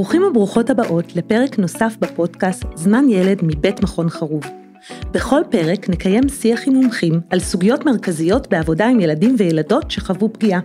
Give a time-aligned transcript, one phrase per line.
[0.00, 4.42] ברוכים וברוכות הבאות לפרק נוסף בפודקאסט זמן ילד מבית מכון חרוב.
[5.10, 10.60] בכל פרק נקיים שיח עם מומחים על סוגיות מרכזיות בעבודה עם ילדים וילדות שחוו פגיעה.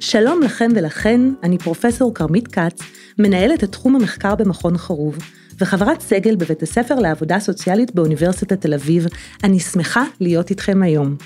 [0.00, 2.80] שלום לכם ולכן, אני פרופסור כרמית כץ,
[3.18, 5.18] מנהלת את תחום המחקר במכון חרוב,
[5.60, 9.06] וחברת סגל בבית הספר לעבודה סוציאלית באוניברסיטת תל אביב.
[9.44, 11.16] אני שמחה להיות איתכם היום.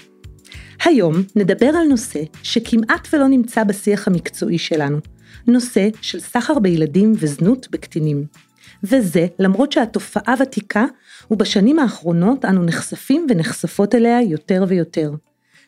[0.85, 4.99] היום נדבר על נושא שכמעט ולא נמצא בשיח המקצועי שלנו,
[5.47, 8.27] נושא של סחר בילדים וזנות בקטינים.
[8.85, 10.85] וזה למרות שהתופעה ותיקה,
[11.31, 15.11] ובשנים האחרונות אנו נחשפים ונחשפות אליה יותר ויותר.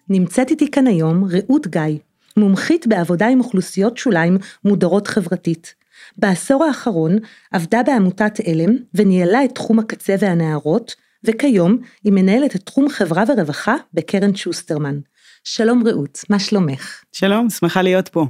[0.09, 1.99] נמצאת איתי כאן היום רעות גיא,
[2.37, 5.75] מומחית בעבודה עם אוכלוסיות שוליים מודרות חברתית.
[6.19, 7.19] בעשור האחרון
[7.53, 13.75] עבדה בעמותת עלם וניהלה את תחום הקצה והנערות, וכיום היא מנהלת את תחום חברה ורווחה
[13.95, 14.99] בקרן שוסטרמן.
[15.45, 17.03] שלום רעות, מה שלומך?
[17.13, 18.27] שלום, שמחה להיות פה.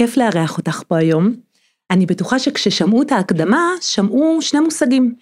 [0.00, 1.34] כיף לארח אותך פה היום.
[1.90, 5.14] אני בטוחה שכששמעו את ההקדמה, שמעו שני מושגים.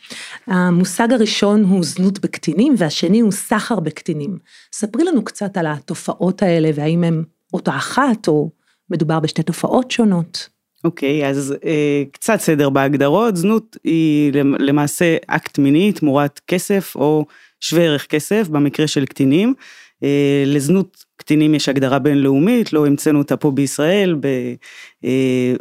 [0.46, 4.38] המושג הראשון הוא זנות בקטינים, והשני הוא סחר בקטינים.
[4.72, 8.50] ספרי לנו קצת על התופעות האלה, והאם הן אותה אחת, או
[8.90, 10.48] מדובר בשתי תופעות שונות.
[10.84, 17.26] אוקיי, okay, אז אה, קצת סדר בהגדרות, זנות היא למעשה אקט מיני תמורת כסף או
[17.60, 19.54] שווה ערך כסף במקרה של קטינים.
[20.02, 24.16] אה, לזנות קטינים יש הגדרה בינלאומית, לא המצאנו אותה פה בישראל,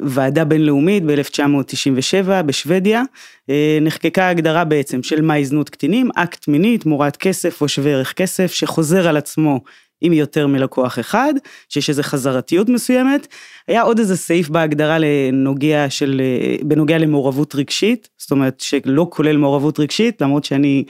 [0.02, 3.04] בוועדה בינלאומית ב-1997 בשוודיה,
[3.50, 8.14] אה, נחקקה הגדרה בעצם של מהי זנות קטינים, אקט מיני תמורת כסף או שווה ערך
[8.14, 9.62] כסף שחוזר על עצמו
[10.02, 11.34] עם יותר מלקוח אחד,
[11.70, 13.28] שיש איזו חזרתיות מסוימת.
[13.68, 16.22] היה עוד איזה סעיף בהגדרה לנוגע של,
[16.64, 20.84] בנוגע למעורבות רגשית, זאת אומרת שלא כולל מעורבות רגשית, למרות שאני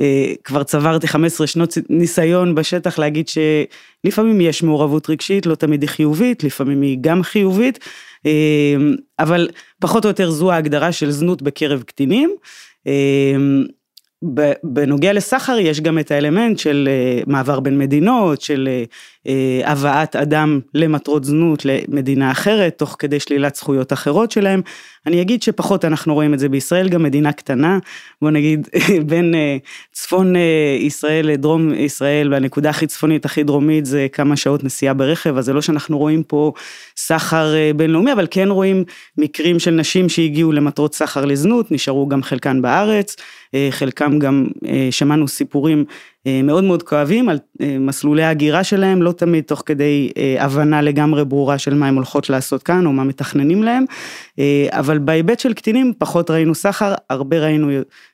[0.00, 5.90] אה, כבר צברתי 15 שנות ניסיון בשטח להגיד שלפעמים יש מעורבות רגשית, לא תמיד היא
[5.90, 7.78] חיובית, לפעמים היא גם חיובית,
[8.26, 8.76] אה,
[9.18, 9.48] אבל
[9.80, 12.34] פחות או יותר זו ההגדרה של זנות בקרב קטינים.
[12.86, 13.36] אה,
[14.62, 18.84] בנוגע לסחר יש גם את האלמנט של אה, מעבר בין מדינות, של אה,
[19.64, 24.62] הבאת אדם למטרות זנות למדינה אחרת, תוך כדי שלילת זכויות אחרות שלהם.
[25.06, 27.78] אני אגיד שפחות אנחנו רואים את זה בישראל, גם מדינה קטנה,
[28.22, 28.68] בוא נגיד
[29.10, 29.34] בין
[29.92, 30.34] צפון
[30.80, 35.52] ישראל לדרום ישראל, והנקודה הכי צפונית, הכי דרומית, זה כמה שעות נסיעה ברכב, אז זה
[35.52, 36.52] לא שאנחנו רואים פה
[36.96, 38.84] סחר בינלאומי, אבל כן רואים
[39.18, 43.16] מקרים של נשים שהגיעו למטרות סחר לזנות, נשארו גם חלקן בארץ,
[43.70, 44.46] חלקם גם
[44.90, 45.94] שמענו סיפורים אה,
[46.44, 51.24] מאוד מאוד כואבים על אה, מסלולי ההגירה שלהם, לא תמיד תוך כדי אה, הבנה לגמרי
[51.24, 53.84] ברורה של מה הם הולכות לעשות כאן או מה מתכננים להם,
[54.70, 57.68] אבל בהיבט של קטינים פחות ראינו סחר, הרבה ראינו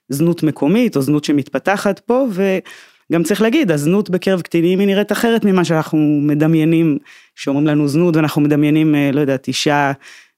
[0.09, 5.45] זנות מקומית או זנות שמתפתחת פה וגם צריך להגיד, הזנות בקרב קטינים היא נראית אחרת
[5.45, 6.99] ממה שאנחנו מדמיינים,
[7.35, 9.93] שאומרים לנו זנות ואנחנו מדמיינים, לא יודעת, אישה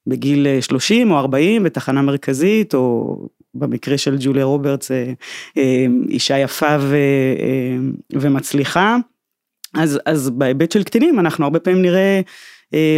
[0.06, 3.16] בגיל 30 או 40 בתחנה מרכזית או
[3.54, 5.12] במקרה של ג'וליה רוברטס, אה,
[5.56, 6.96] אה, אישה יפה ו,
[7.40, 7.76] אה,
[8.20, 8.96] ומצליחה.
[9.74, 12.20] אז, אז בהיבט של קטינים אנחנו הרבה פעמים נראה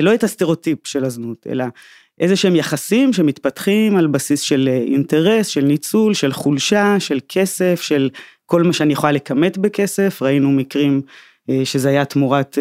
[0.02, 1.64] לא את הסטריאוטיפ של הזנות, אלא
[2.20, 8.10] איזה שהם יחסים שמתפתחים על בסיס של אינטרס, של ניצול, של חולשה, של כסף, של
[8.46, 11.02] כל מה שאני יכולה לכמת בכסף, ראינו מקרים
[11.64, 12.58] שזה היה תמורת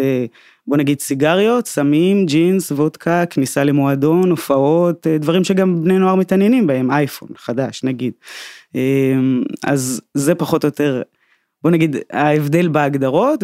[0.67, 6.67] בוא נגיד סיגריות, סמים, ג'ינס, וודקה, כניסה למועדון, הופעות, אה, דברים שגם בני נוער מתעניינים
[6.67, 8.13] בהם, אייפון חדש נגיד.
[8.75, 11.01] אמ, אז זה פחות או יותר,
[11.63, 13.43] בוא נגיד, ההבדל בהגדרות,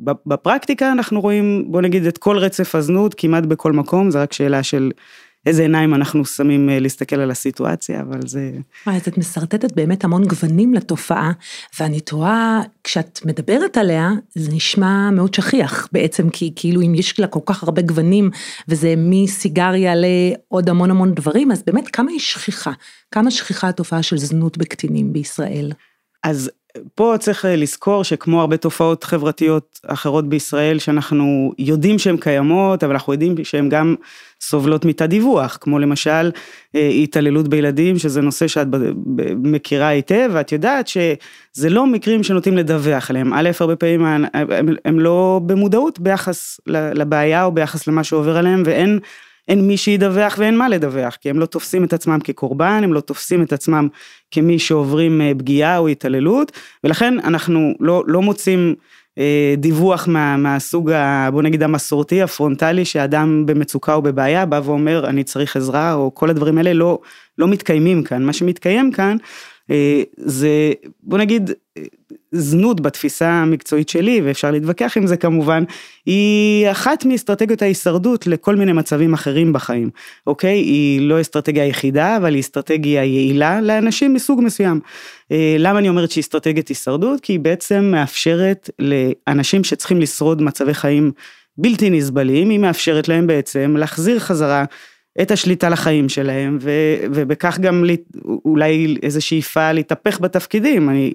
[0.00, 4.62] ובפרקטיקה אנחנו רואים, בוא נגיד, את כל רצף הזנות כמעט בכל מקום, זה רק שאלה
[4.62, 4.90] של
[5.48, 8.50] איזה עיניים אנחנו שמים אה, להסתכל על הסיטואציה, אבל זה...
[8.86, 11.32] אז את משרטטת באמת המון גוונים לתופעה,
[11.80, 17.26] ואני תוהה, כשאת מדברת עליה, זה נשמע מאוד שכיח בעצם, כי כאילו אם יש לה
[17.26, 18.30] כל כך הרבה גוונים,
[18.68, 22.72] וזה מסיגריה לעוד המון המון דברים, אז באמת כמה היא שכיחה?
[23.10, 25.72] כמה שכיחה התופעה של זנות בקטינים בישראל?
[26.24, 26.50] אז
[26.94, 32.92] פה צריך אה, לזכור שכמו הרבה תופעות חברתיות אחרות בישראל שאנחנו יודעים שהן קיימות אבל
[32.92, 33.94] אנחנו יודעים שהן גם
[34.40, 36.30] סובלות מתת דיווח כמו למשל
[36.74, 38.66] אה, התעללות בילדים שזה נושא שאת
[39.42, 43.34] מכירה היטב ואת יודעת שזה לא מקרים שנוטים לדווח עליהם.
[43.34, 44.24] א' הרבה פעמים הם,
[44.84, 48.98] הם, לא במודעות ביחס לבעיה או ביחס למה שעובר עליהם ואין
[49.48, 53.00] אין מי שידווח ואין מה לדווח, כי הם לא תופסים את עצמם כקורבן, הם לא
[53.00, 53.88] תופסים את עצמם
[54.30, 56.52] כמי שעוברים אה, פגיעה או התעללות,
[56.84, 58.74] ולכן אנחנו לא, לא מוצאים
[59.18, 65.08] אה, דיווח מה, מהסוג, ה, בוא נגיד המסורתי, הפרונטלי, שאדם במצוקה או בבעיה בא ואומר
[65.08, 66.98] אני צריך עזרה, או כל הדברים האלה לא,
[67.38, 68.22] לא מתקיימים כאן.
[68.22, 69.16] מה שמתקיים כאן
[70.16, 70.72] זה,
[71.02, 71.50] בוא נגיד,
[72.32, 75.64] זנות בתפיסה המקצועית שלי, ואפשר להתווכח עם זה כמובן,
[76.06, 79.90] היא אחת מאסטרטגיות ההישרדות לכל מיני מצבים אחרים בחיים,
[80.26, 80.58] אוקיי?
[80.58, 84.80] היא לא אסטרטגיה יחידה, אבל היא אסטרטגיה יעילה לאנשים מסוג מסוים.
[85.32, 87.20] אה, למה אני אומרת שהיא אסטרטגיית הישרדות?
[87.20, 91.12] כי היא בעצם מאפשרת לאנשים שצריכים לשרוד מצבי חיים
[91.58, 94.64] בלתי נסבלים, היא מאפשרת להם בעצם להחזיר חזרה
[95.22, 96.70] את השליטה לחיים שלהם, ו,
[97.12, 97.84] ובכך גם
[98.44, 100.88] אולי איזו שאיפה להתהפך בתפקידים.
[100.88, 101.12] אני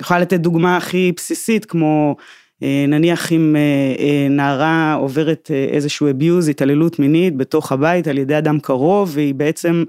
[0.00, 2.16] יכולה לתת דוגמה הכי בסיסית, כמו
[2.62, 3.60] אה, נניח אם אה,
[4.04, 9.84] אה, נערה עוברת איזשהו abuse, התעללות מינית בתוך הבית על ידי אדם קרוב, והיא בעצם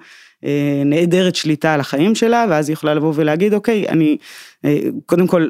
[0.86, 4.18] נעדרת שליטה על החיים שלה, ואז היא יכולה לבוא ולהגיד, אוקיי, אני,
[5.06, 5.48] קודם כל,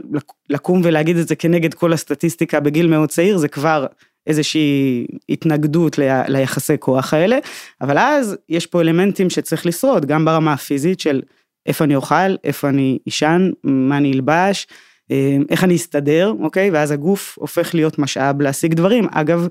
[0.50, 3.86] לקום ולהגיד את זה כנגד כל הסטטיסטיקה בגיל מאוד צעיר, זה כבר
[4.30, 7.38] איזושהי התנגדות ל, ליחסי כוח האלה,
[7.82, 11.22] אבל אז יש פה אלמנטים שצריך לשרוד, גם ברמה הפיזית של
[11.66, 14.68] איפה אני אוכל, איפה אני אשן, מה אני אלבש,
[15.12, 16.72] אה, איך אני אסתדר, אוקיי?
[16.72, 19.08] ואז הגוף הופך להיות משאב להשיג דברים.
[19.12, 19.48] אגב,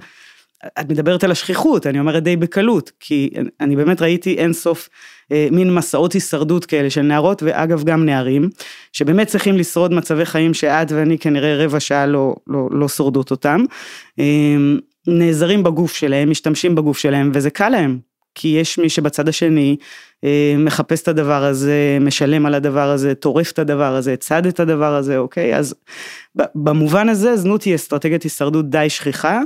[0.81, 3.31] את מדברת על השכיחות, אני אומרת די בקלות, כי
[3.61, 4.89] אני באמת ראיתי אין סוף
[5.31, 8.49] מין מסעות הישרדות כאלה של נערות, ואגב גם נערים,
[8.93, 13.65] שבאמת צריכים לשרוד מצבי חיים שאת ואני כנראה רבע שעה לא, לא, לא שורדות אותם.
[14.19, 14.25] אה,
[15.07, 17.99] נעזרים בגוף שלהם, משתמשים בגוף שלהם, וזה קל להם,
[18.35, 19.77] כי יש מי שבצד השני
[20.25, 24.61] אה, מחפש את הדבר הזה, משלם על הדבר הזה, טורף את הדבר הזה, צד את
[24.61, 25.57] הדבר הזה, אוקיי?
[25.57, 25.75] אז
[26.55, 29.41] במובן הזה זנות היא אסטרטגיית הישרדות די שכיחה.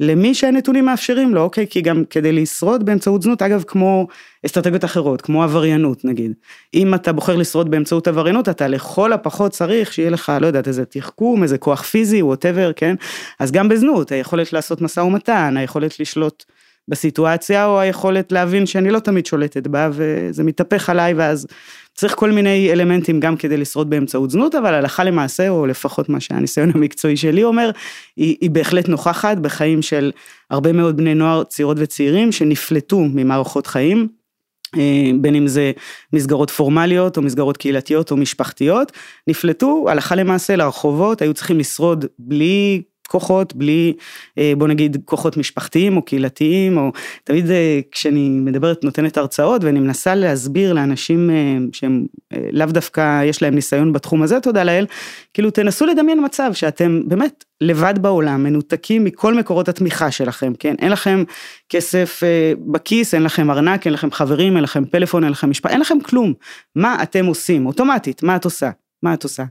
[0.00, 1.66] למי שהנתונים מאפשרים לו, אוקיי?
[1.70, 4.06] כי גם כדי לשרוד באמצעות זנות, אגב, כמו
[4.46, 6.32] אסטרטגיות אחרות, כמו עבריינות נגיד.
[6.74, 10.84] אם אתה בוחר לשרוד באמצעות עבריינות, אתה לכל הפחות צריך שיהיה לך, לא יודעת, איזה
[10.84, 12.94] תחכום, איזה כוח פיזי, ווטאבר, כן?
[13.38, 16.44] אז גם בזנות, היכולת לעשות משא ומתן, היכולת לשלוט
[16.88, 21.46] בסיטואציה, או היכולת להבין שאני לא תמיד שולטת בה, וזה מתהפך עליי, ואז
[21.96, 26.20] צריך כל מיני אלמנטים גם כדי לשרוד באמצעות זנות, אבל הלכה למעשה, או לפחות מה
[26.20, 27.70] שהניסיון המקצועי שלי אומר,
[28.16, 30.12] היא, היא בהחלט נוכחת בחיים של
[30.50, 34.08] הרבה מאוד בני נוער, צעירות וצעירים, שנפלטו ממערכות חיים.
[34.76, 35.72] אה, בין אם זה
[36.12, 38.92] מסגרות פורמליות או מסגרות קהילתיות או משפחתיות,
[39.26, 43.92] נפלטו הלכה למעשה לרחובות, היו צריכים לשרוד בלי כוחות בלי
[44.38, 46.92] אה, בוא נגיד כוחות משפחתיים או קהילתיים או
[47.24, 52.06] תמיד אה, כשאני מדברת נותנת הרצאות ואני מנסה להסביר לאנשים אה, שהם
[52.52, 54.86] לאו דווקא יש להם ניסיון בתחום הזה תודה לאל
[55.34, 60.74] כאילו תנסו לדמיין מצב שאתם באמת לבד בעולם מנותקים מכל מקורות התמיכה שלכם כן?
[60.78, 61.24] אין לכם
[61.68, 62.22] כסף
[62.66, 66.00] בכיס אין לכם ארנק אין לכם חברים אין לכם פלאפון אין לכם משפחה אין לכם
[66.00, 66.32] כלום.
[66.76, 67.66] מה אתם עושים?
[67.66, 68.70] אוטומטית מה את עושה?
[69.02, 69.44] מה את עושה.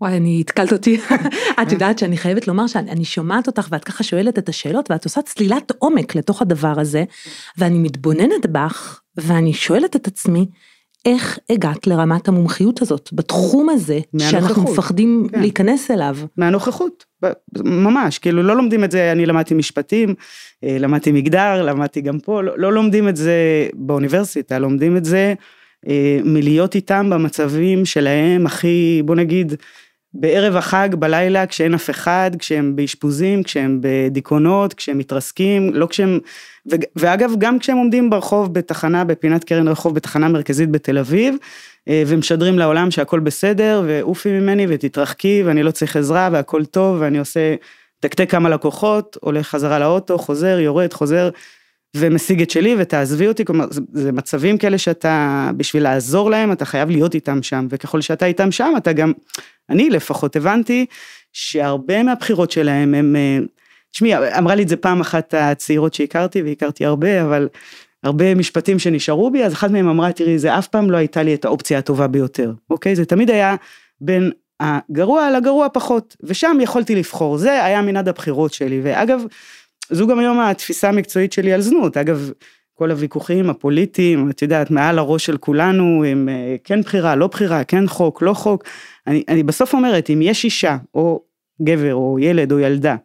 [0.00, 1.00] וואי, אני התקלת אותי.
[1.62, 5.22] את יודעת שאני חייבת לומר שאני שומעת אותך ואת ככה שואלת את השאלות ואת עושה
[5.22, 7.04] צלילת עומק לתוך הדבר הזה,
[7.58, 10.46] ואני מתבוננת בך ואני שואלת את עצמי,
[11.04, 15.40] איך הגעת לרמת המומחיות הזאת בתחום הזה שאנחנו מפחדים כן.
[15.40, 16.16] להיכנס אליו?
[16.36, 17.04] מהנוכחות,
[17.58, 20.14] ממש, כאילו לא לומדים את זה, אני למדתי משפטים,
[20.64, 25.34] אה, למדתי מגדר, למדתי גם פה, לא, לא לומדים את זה באוניברסיטה, לומדים את זה
[25.88, 29.54] אה, מלהיות איתם במצבים שלהם הכי, בוא נגיד,
[30.14, 36.18] בערב החג, בלילה, כשאין אף אחד, כשהם באשפוזים, כשהם בדיכאונות, כשהם מתרסקים, לא כשהם...
[36.70, 41.34] ו, ואגב, גם כשהם עומדים ברחוב בתחנה, בפינת קרן רחוב, בתחנה מרכזית בתל אביב,
[41.88, 47.18] אה, ומשדרים לעולם שהכל בסדר, ועופי ממני ותתרחקי, ואני לא צריך עזרה, והכל טוב, ואני
[47.18, 47.54] עושה
[48.00, 51.30] תקתק כמה לקוחות, הולך חזרה לאוטו, חוזר, יורד, חוזר.
[51.96, 56.90] ומשיג את שלי ותעזבי אותי, כלומר זה, מצבים כאלה שאתה, בשביל לעזור להם אתה חייב
[56.90, 59.12] להיות איתם שם, וככל שאתה איתם שם אתה גם,
[59.70, 60.86] אני לפחות הבנתי
[61.32, 63.38] שהרבה מהבחירות שלהם הם, אה,
[63.90, 67.48] תשמעי, אמרה לי את זה פעם אחת הצעירות שהכרתי, והכרתי הרבה, אבל
[68.02, 71.34] הרבה משפטים שנשארו בי, אז אחת מהם אמרה, תראי, זה אף פעם לא הייתה לי
[71.34, 72.96] את האופציה הטובה ביותר, אוקיי?
[72.96, 73.56] זה תמיד היה
[74.00, 74.30] בין
[74.60, 79.22] הגרוע לגרוע פחות, ושם יכולתי לבחור, זה היה מנעד הבחירות שלי, ואגב,
[79.90, 82.30] זו גם היום התפיסה המקצועית שלי על זנות, אגב,
[82.74, 87.64] כל הוויכוחים הפוליטיים, את יודעת, מעל הראש של כולנו, הם אה, כן בחירה, לא בחירה,
[87.64, 88.64] כן חוק, לא חוק,
[89.06, 91.24] אני, אני בסוף אומרת, אם יש אישה, או
[91.62, 92.96] גבר, או ילד, או ילדה,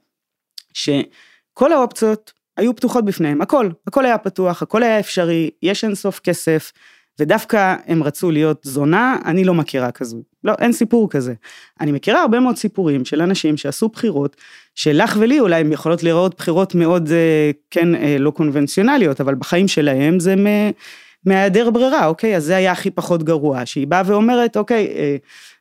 [0.73, 6.71] שכל האופציות היו פתוחות בפניהם, הכל, הכל היה פתוח, הכל היה אפשרי, יש אינסוף כסף,
[7.19, 10.21] ודווקא הם רצו להיות זונה, אני לא מכירה כזו.
[10.43, 11.33] לא, אין סיפור כזה.
[11.81, 14.35] אני מכירה הרבה מאוד סיפורים של אנשים שעשו בחירות,
[14.75, 19.67] שלך ולי אולי הם יכולות להיראות בחירות מאוד, אה, כן, אה, לא קונבנציונליות, אבל בחיים
[19.67, 20.35] שלהם זה
[21.25, 22.35] מהיעדר ברירה, אוקיי?
[22.35, 25.15] אז זה היה הכי פחות גרוע, שהיא באה ואומרת, אוקיי, אה,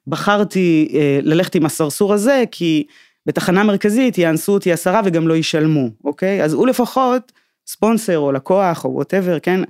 [0.07, 0.89] בחרתי
[1.23, 2.87] ללכת עם הסרסור הזה, כי
[3.27, 6.45] בתחנה מרכזית יאנסו אותי עשרה וגם לא ישלמו, אוקיי?
[6.45, 7.33] אז הוא לפחות,
[7.67, 9.61] ספונסר או לקוח או whatever, כן?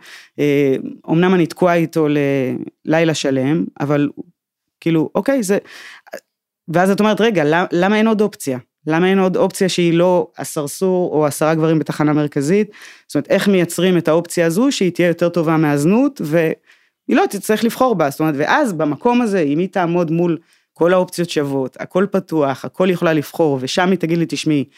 [1.11, 2.07] אמנם אני תקועה איתו
[2.85, 4.09] ללילה שלם, אבל
[4.81, 5.59] כאילו, אוקיי, זה...
[6.69, 8.59] ואז את אומרת, רגע, למה, אין עוד אופציה?
[8.87, 12.71] למה אין עוד אופציה שהיא לא הסרסור או עשרה גברים בתחנה מרכזית?
[13.07, 16.55] זאת אומרת, איך מייצרים את האופציה הזו שהיא תהיה יותר טובה מהזנות, והיא
[17.09, 18.11] לא תצטרך לבחור בה.
[18.11, 20.39] זאת אומרת, ואז במקום הזה, אם היא תעמוד מול
[20.73, 24.71] כל האופציות שוות, הכל פתוח, הכל יכולה לבחור, ושם היא תגיד לי, תשמעי, אה,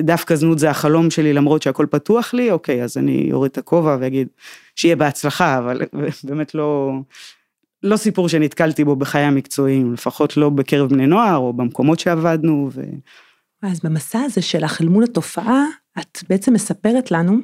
[0.00, 3.96] דווקא זנות זה החלום שלי למרות שהכל פתוח לי, אוקיי, אז אני אוריד את הכובע
[4.00, 4.28] ואגיד
[4.76, 5.82] שיהיה בהצלחה, אבל
[6.24, 6.92] באמת לא,
[7.82, 12.70] לא סיפור שנתקלתי בו בחיי המקצועיים, לפחות לא בקרב בני נוער או במקומות שעבדנו.
[12.72, 12.82] ו...
[13.62, 15.64] אז במסע הזה שלך אל מול התופעה,
[15.98, 17.36] את בעצם מספרת לנו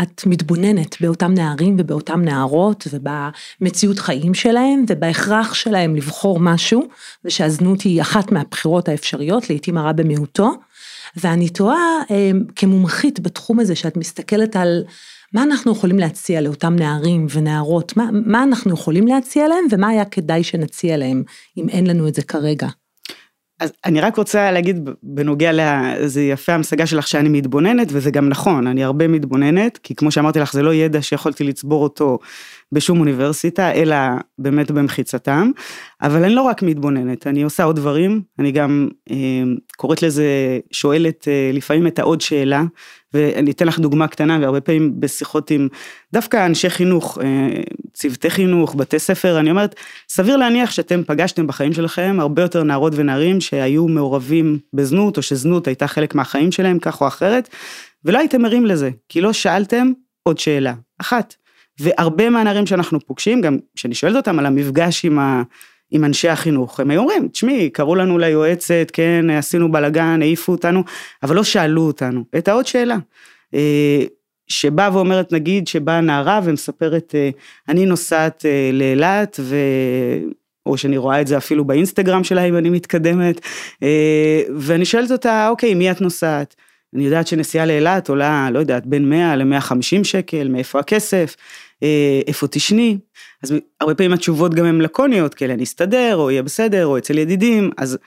[0.00, 6.88] שאת מתבוננת באותם נערים ובאותם נערות ובמציאות חיים שלהם ובהכרח שלהם לבחור משהו,
[7.24, 10.50] ושהזנות היא אחת מהבחירות האפשריות, לעתים הרע במיעוטו.
[11.16, 12.00] ואני תוהה
[12.56, 14.84] כמומחית בתחום הזה, שאת מסתכלת על
[15.32, 20.04] מה אנחנו יכולים להציע לאותם נערים ונערות, מה, מה אנחנו יכולים להציע להם ומה היה
[20.04, 21.22] כדאי שנציע להם,
[21.56, 22.68] אם אין לנו את זה כרגע.
[23.62, 28.66] אז אני רק רוצה להגיד בנוגע לזה יפה המשגה שלך שאני מתבוננת, וזה גם נכון,
[28.66, 32.18] אני הרבה מתבוננת, כי כמו שאמרתי לך, זה לא ידע שיכולתי לצבור אותו
[32.72, 33.96] בשום אוניברסיטה, אלא
[34.38, 35.50] באמת במחיצתם,
[36.02, 39.16] אבל אני לא רק מתבוננת, אני עושה עוד דברים, אני גם אה,
[39.76, 42.64] קוראת לזה, שואלת אה, לפעמים את העוד שאלה,
[43.14, 45.68] ואני אתן לך דוגמה קטנה, והרבה פעמים בשיחות עם
[46.12, 47.62] דווקא אנשי חינוך, אה,
[47.94, 49.74] צוותי חינוך, בתי ספר, אני אומרת,
[50.08, 55.66] סביר להניח שאתם פגשתם בחיים שלכם הרבה יותר נערות ונערים שהיו מעורבים בזנות, או שזנות
[55.66, 57.48] הייתה חלק מהחיים שלהם, כך או אחרת,
[58.04, 61.34] ולא הייתם ערים לזה, כי לא שאלתם עוד שאלה, אחת.
[61.80, 65.42] והרבה מהנערים שאנחנו פוגשים, גם כשאני שואלת אותם על המפגש עם, ה,
[65.90, 70.84] עם אנשי החינוך, הם היו אומרים, תשמעי, קראו לנו ליועצת, כן, עשינו בלאגן, העיפו אותנו,
[71.22, 72.24] אבל לא שאלו אותנו.
[72.38, 72.96] את העוד שאלה.
[73.54, 74.04] אה,
[74.48, 77.30] שבאה ואומרת, נגיד, שבאה נערה ומספרת, אה,
[77.68, 79.56] אני נוסעת אה, לאילת, ו...
[80.66, 83.40] או שאני רואה את זה אפילו באינסטגרם שלה אם אני מתקדמת,
[84.56, 86.54] ואני שואלת אותה, אוקיי, מי את נוסעת?
[86.94, 91.36] אני יודעת שנסיעה לאילת עולה, לא יודעת, בין 100 ל-150 שקל, מאיפה הכסף,
[92.26, 92.98] איפה תשני.
[93.42, 97.18] אז הרבה פעמים התשובות גם הן לקוניות, כאלה, אני אסתדר, או יהיה בסדר, או אצל
[97.18, 97.98] ידידים, אז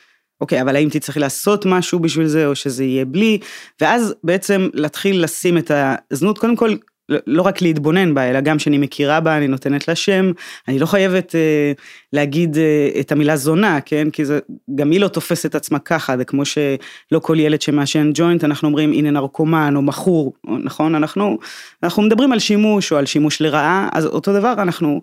[0.41, 3.39] אוקיי, אבל האם תצטרכי לעשות משהו בשביל זה, או שזה יהיה בלי,
[3.81, 5.71] ואז בעצם להתחיל לשים את
[6.11, 6.75] הזנות, קודם כל,
[7.09, 10.31] לא רק להתבונן בה, אלא גם שאני מכירה בה, אני נותנת לה שם,
[10.67, 11.71] אני לא חייבת אה,
[12.13, 14.09] להגיד אה, את המילה זונה, כן?
[14.09, 14.39] כי זה,
[14.75, 18.93] גם היא לא תופסת עצמה ככה, זה כמו שלא כל ילד שמעשן ג'וינט, אנחנו אומרים
[18.93, 20.33] הנה נרקומן או מכור,
[20.63, 20.95] נכון?
[20.95, 21.37] אנחנו,
[21.83, 25.01] אנחנו מדברים על שימוש או על שימוש לרעה, אז אותו דבר אנחנו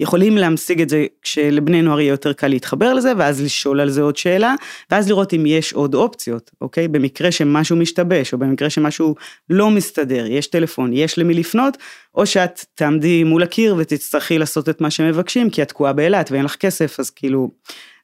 [0.00, 4.02] יכולים להמשיג את זה כשלבני נוער יהיה יותר קל להתחבר לזה, ואז לשאול על זה
[4.02, 4.54] עוד שאלה,
[4.90, 6.88] ואז לראות אם יש עוד אופציות, אוקיי?
[6.88, 9.14] במקרה שמשהו משתבש, או במקרה שמשהו
[9.50, 11.78] לא מסתדר, יש טלפון, יש למי לפנות,
[12.14, 16.44] או שאת תעמדי מול הקיר ותצטרכי לעשות את מה שמבקשים, כי את תקועה באילת ואין
[16.44, 17.50] לך כסף, אז כאילו,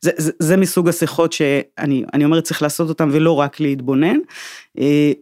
[0.00, 4.16] זה, זה, זה מסוג השיחות שאני אומרת צריך לעשות אותן ולא רק להתבונן.
[4.78, 5.12] אה,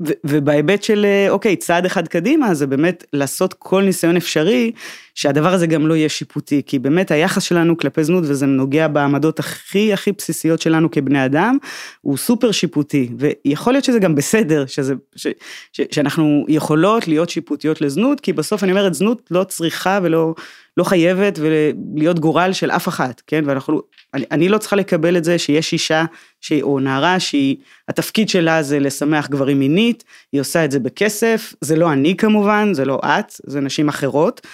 [0.00, 4.72] ובהיבט של אה, אוקיי צעד אחד קדימה זה באמת לעשות כל ניסיון אפשרי
[5.14, 9.38] שהדבר הזה גם לא יהיה שיפוטי כי באמת היחס שלנו כלפי זנות וזה נוגע בעמדות
[9.38, 11.58] הכי הכי בסיסיות שלנו כבני אדם
[12.00, 15.26] הוא סופר שיפוטי ויכול להיות שזה גם בסדר שזה ש,
[15.72, 20.34] ש, שאנחנו יכולות להיות שיפוטיות לזנות כי בסוף אני אומרת זנות לא צריכה ולא
[20.76, 23.42] לא חייבת ולהיות גורל של אף אחת, כן?
[23.46, 23.82] ואנחנו,
[24.14, 26.04] אני, אני לא צריכה לקבל את זה שיש אישה,
[26.40, 27.56] שהיא, או נערה שהיא,
[27.88, 32.74] התפקיד שלה זה לשמח גברים מינית, היא עושה את זה בכסף, זה לא אני כמובן,
[32.74, 34.46] זה לא את, זה נשים אחרות.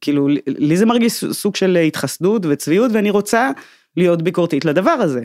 [0.00, 3.50] כאילו, לי זה מרגיש סוג של התחסדות וצביעות, ואני רוצה
[3.96, 5.24] להיות ביקורתית לדבר הזה.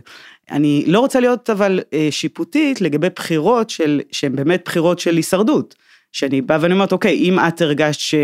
[0.51, 5.75] אני לא רוצה להיות אבל אה, שיפוטית לגבי בחירות של, שהן באמת בחירות של הישרדות.
[6.13, 8.15] שאני באה ואני אומרת, אוקיי, אם את הרגשת ש...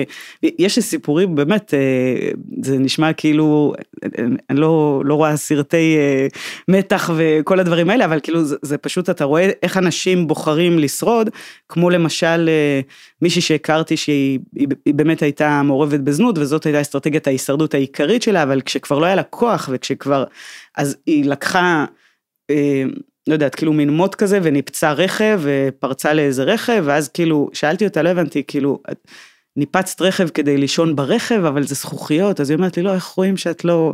[0.43, 2.31] יש לי סיפורים, באמת, אה,
[2.61, 3.73] זה נשמע כאילו,
[4.49, 6.27] אני לא, לא רואה סרטי אה,
[6.67, 11.29] מתח וכל הדברים האלה, אבל כאילו זה, זה פשוט, אתה רואה איך אנשים בוחרים לשרוד,
[11.69, 12.81] כמו למשל אה,
[13.21, 18.43] מישהי שהכרתי שהיא היא, היא באמת הייתה מעורבת בזנות, וזאת הייתה אסטרטגיית ההישרדות העיקרית שלה,
[18.43, 20.23] אבל כשכבר לא היה לה כוח, וכשכבר,
[20.77, 21.85] אז היא לקחה...
[23.29, 28.01] לא יודעת, כאילו מין מוט כזה, וניפצה רכב, ופרצה לאיזה רכב, ואז כאילו, שאלתי אותה,
[28.01, 28.79] לא הבנתי, כאילו,
[29.57, 33.37] ניפצת רכב כדי לישון ברכב, אבל זה זכוכיות, אז היא אומרת לי, לא, איך רואים
[33.37, 33.93] שאת לא,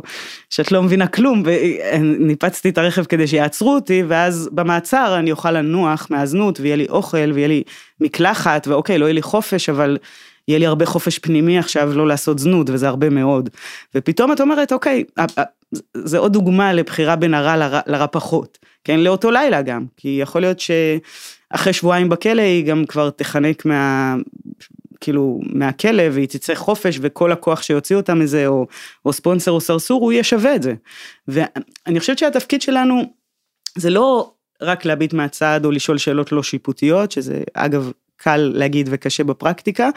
[0.50, 6.06] שאת לא מבינה כלום, וניפצתי את הרכב כדי שיעצרו אותי, ואז במעצר אני אוכל לנוח
[6.10, 7.62] מהזנות, ויהיה לי אוכל, ויהיה לי
[8.00, 9.98] מקלחת, ואוקיי, לא יהיה לי חופש, אבל
[10.48, 13.50] יהיה לי הרבה חופש פנימי עכשיו לא לעשות זנות, וזה הרבה מאוד.
[13.94, 15.04] ופתאום את אומרת, אוקיי,
[15.94, 18.58] זה עוד דוגמה לבחירה בין הרע לרע, לרע פחות.
[18.84, 24.14] כן, לאותו לילה גם, כי יכול להיות שאחרי שבועיים בכלא היא גם כבר תחנק מה...
[25.00, 28.66] כאילו מהכלא והיא תצא חופש וכל הכוח שיוציא אותה מזה, או,
[29.04, 30.74] או ספונסר או סרסור, הוא יהיה שווה את זה.
[31.28, 33.02] ואני חושבת שהתפקיד שלנו
[33.76, 34.32] זה לא
[34.62, 39.88] רק להביט מהצד או לשאול שאלות לא שיפוטיות, שזה אגב קל להגיד וקשה בפרקטיקה,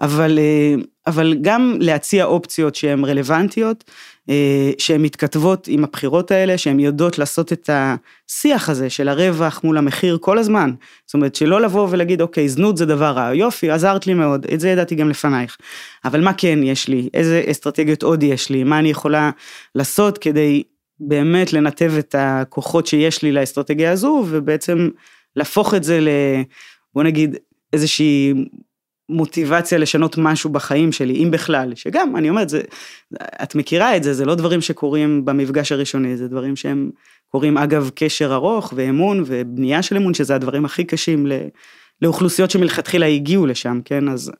[0.00, 0.74] אבל, אה,
[1.06, 3.84] אבל גם להציע אופציות שהן רלוונטיות,
[4.30, 9.78] אה, שהן מתכתבות עם הבחירות האלה, שהן יודעות לעשות את השיח הזה של הרווח מול
[9.78, 10.70] המחיר כל הזמן.
[11.06, 14.60] זאת אומרת, שלא לבוא ולהגיד, אוקיי, זנות זה דבר רע, יופי, עזרת לי מאוד, את
[14.60, 15.56] זה ידעתי גם לפנייך.
[16.04, 19.30] אבל מה כן יש לי, איזה אסטרטגיות עוד יש לי, מה אני יכולה
[19.74, 20.62] לעשות כדי
[21.00, 24.88] באמת לנתב את הכוחות שיש לי לאסטרטגיה הזו, ובעצם
[25.36, 26.08] להפוך את זה ל...
[26.94, 27.36] בוא נגיד,
[27.72, 28.34] איזושהי
[29.08, 32.60] מוטיבציה לשנות משהו בחיים שלי, אם בכלל, שגם, אני אומרת, זה,
[33.42, 36.90] את מכירה את זה, זה לא דברים שקורים במפגש הראשוני, זה דברים שהם
[37.28, 41.26] קורים אגב קשר ארוך ואמון ובנייה של אמון, שזה הדברים הכי קשים
[42.02, 44.32] לאוכלוסיות שמלכתחילה הגיעו לשם, כן, אז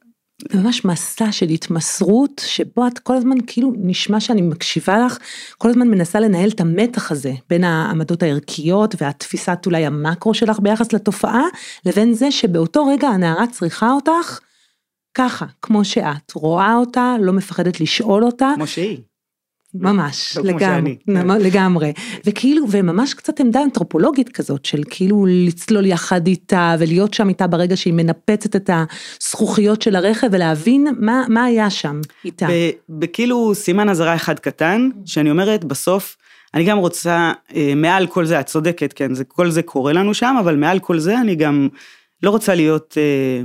[0.55, 5.19] ממש מסע של התמסרות, שבו את כל הזמן, כאילו, נשמע שאני מקשיבה לך,
[5.59, 10.93] כל הזמן מנסה לנהל את המתח הזה, בין העמדות הערכיות והתפיסת אולי המקרו שלך ביחס
[10.93, 11.43] לתופעה,
[11.87, 14.41] לבין זה שבאותו רגע הנערה צריכה אותך
[15.15, 18.53] ככה, כמו שאת, רואה אותה, לא מפחדת לשאול אותה.
[18.57, 18.99] כמו שהיא.
[19.75, 21.29] ממש, לא לגמרי, כן.
[21.29, 21.93] לגמרי,
[22.27, 27.77] וכאילו, וממש קצת עמדה אנתרופולוגית כזאת, של כאילו לצלול יחד איתה, ולהיות שם איתה ברגע
[27.77, 32.47] שהיא מנפצת את הזכוכיות של הרכב, ולהבין מה, מה היה שם איתה.
[32.89, 36.17] בכאילו סימן אזהרה אחד קטן, שאני אומרת, בסוף,
[36.55, 40.15] אני גם רוצה, אה, מעל כל זה, את צודקת, כן, זה, כל זה קורה לנו
[40.15, 41.69] שם, אבל מעל כל זה אני גם
[42.23, 43.43] לא רוצה להיות אה,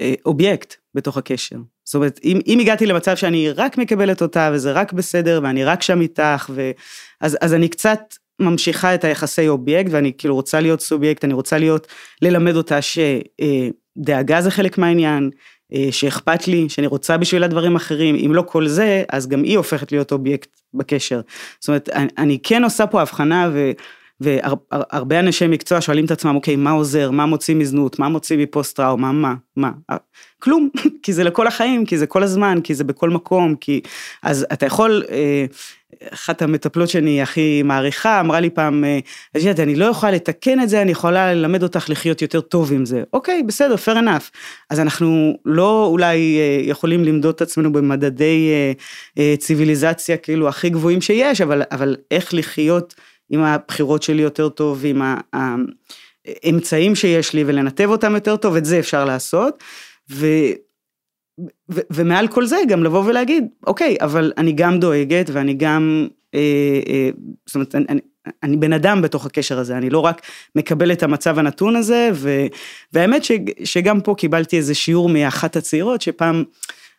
[0.00, 1.56] אה, אובייקט בתוך הקשר.
[1.84, 5.82] זאת אומרת, אם, אם הגעתי למצב שאני רק מקבלת אותה וזה רק בסדר ואני רק
[5.82, 6.70] שם איתך, ו...
[7.20, 8.00] אז, אז אני קצת
[8.40, 11.86] ממשיכה את היחסי אובייקט ואני כאילו רוצה להיות סובייקט, אני רוצה להיות,
[12.22, 15.30] ללמד אותה שדאגה זה חלק מהעניין,
[15.74, 19.56] אה, שאכפת לי, שאני רוצה בשביל הדברים אחרים, אם לא כל זה, אז גם היא
[19.56, 21.20] הופכת להיות אובייקט בקשר.
[21.60, 23.70] זאת אומרת, אני, אני כן עושה פה הבחנה ו...
[24.22, 28.76] והרבה אנשי מקצוע שואלים את עצמם, אוקיי, מה עוזר, מה מוציא מזנות, מה מוציא מפוסט
[28.76, 29.70] טראומה, מה, מה,
[30.42, 30.68] כלום,
[31.02, 33.80] כי זה לכל החיים, כי זה כל הזמן, כי זה בכל מקום, כי...
[34.22, 35.44] אז אתה יכול, אה,
[36.12, 38.98] אחת המטפלות שאני הכי מעריכה, אמרה לי פעם, אה,
[39.36, 42.72] את יודעת, אני לא יכולה לתקן את זה, אני יכולה ללמד אותך לחיות יותר טוב
[42.72, 43.02] עם זה.
[43.12, 44.30] אוקיי, בסדר, fair enough.
[44.70, 48.50] אז אנחנו לא אולי אה, יכולים למדוד את עצמנו במדדי
[49.38, 52.94] ציוויליזציה כאילו הכי גבוהים שיש, אבל, אבל איך לחיות
[53.32, 55.02] עם הבחירות שלי יותר טוב, ועם
[56.44, 59.62] האמצעים שיש לי ולנתב אותם יותר טוב, את זה אפשר לעשות.
[60.10, 60.26] ו,
[61.70, 66.40] ו, ומעל כל זה גם לבוא ולהגיד, אוקיי, אבל אני גם דואגת ואני גם, אה,
[66.88, 67.10] אה,
[67.46, 68.00] זאת אומרת, אני,
[68.42, 70.22] אני בן אדם בתוך הקשר הזה, אני לא רק
[70.56, 72.46] מקבל את המצב הנתון הזה, ו,
[72.92, 73.32] והאמת ש,
[73.64, 76.44] שגם פה קיבלתי איזה שיעור מאחת הצעירות, שפעם,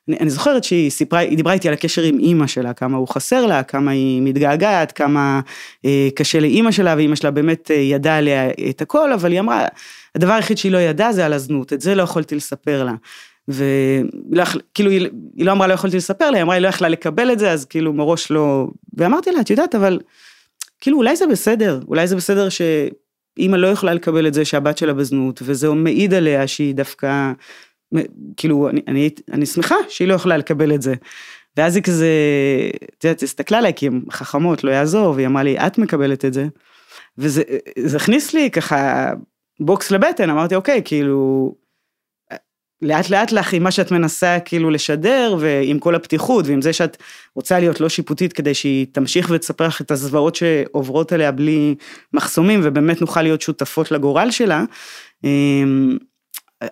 [0.10, 3.08] אני, אני זוכרת שהיא סיפרה, היא דיברה איתי על הקשר עם אימא שלה, כמה הוא
[3.08, 5.42] חסר לה, כמה היא מתגעגעת, כמה
[5.86, 9.66] אה, קשה לאימא שלה, ואימא שלה באמת אה, ידעה עליה את הכל, אבל היא אמרה,
[10.16, 12.94] הדבר היחיד שהיא לא ידעה זה על הזנות, את זה לא יכולתי לספר לה.
[13.48, 17.32] וכאילו היא, היא לא אמרה לא יכולתי לספר לה, היא אמרה היא לא יכלה לקבל
[17.32, 20.00] את זה, אז כאילו מראש לא, ואמרתי לה, את יודעת, אבל
[20.82, 24.94] כאילו אולי זה בסדר, אולי זה בסדר שאימא לא יכולה לקבל את זה שהבת שלה
[24.94, 27.32] בזנות, וזה מעיד עליה שהיא דווקא,
[28.38, 30.94] כאילו, אני, אני, אני שמחה שהיא לא יכולה לקבל את זה.
[31.58, 32.08] ואז היא כזה,
[32.98, 36.34] את יודעת, הסתכלה עליי, כי הן חכמות, לא יעזור, והיא אמרה לי, את מקבלת את
[36.34, 36.48] זה.
[37.18, 37.44] וזה
[37.96, 39.12] הכניס לי ככה
[39.60, 41.54] בוקס לבטן, אמרתי, אוקיי, כאילו,
[42.84, 46.98] לאט לאט לך עם מה שאת מנסה כאילו לשדר, ועם כל הפתיחות, ועם זה שאת
[47.36, 51.76] רוצה להיות לא שיפוטית כדי שהיא תמשיך ותספר לך את הזוועות שעוברות עליה בלי
[52.14, 54.64] מחסומים, ובאמת נוכל להיות שותפות לגורל שלה.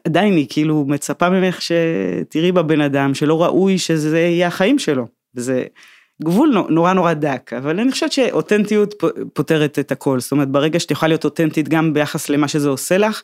[0.06, 5.08] עדיין היא כאילו מצפה ממך שתראי בבן אדם שלא ראוי שזה יהיה החיים שלו.
[5.36, 5.63] וזה
[6.23, 10.91] גבול נורא נורא דק, אבל אני חושבת שאותנטיות פותרת את הכל, זאת אומרת ברגע שאת
[10.91, 13.21] יכולה להיות אותנטית גם ביחס למה שזה עושה לך,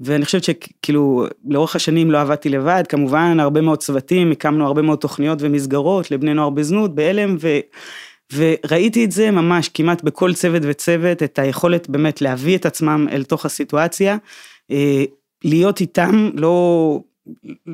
[0.00, 4.98] ואני חושבת שכאילו לאורך השנים לא עבדתי לבד, כמובן הרבה מאוד צוותים, הקמנו הרבה מאוד
[4.98, 7.58] תוכניות ומסגרות לבני נוער בזנות, בהלם, ו...
[8.32, 13.24] וראיתי את זה ממש כמעט בכל צוות וצוות, את היכולת באמת להביא את עצמם אל
[13.24, 14.16] תוך הסיטואציה,
[14.70, 15.04] אה,
[15.44, 17.00] להיות איתם, לא,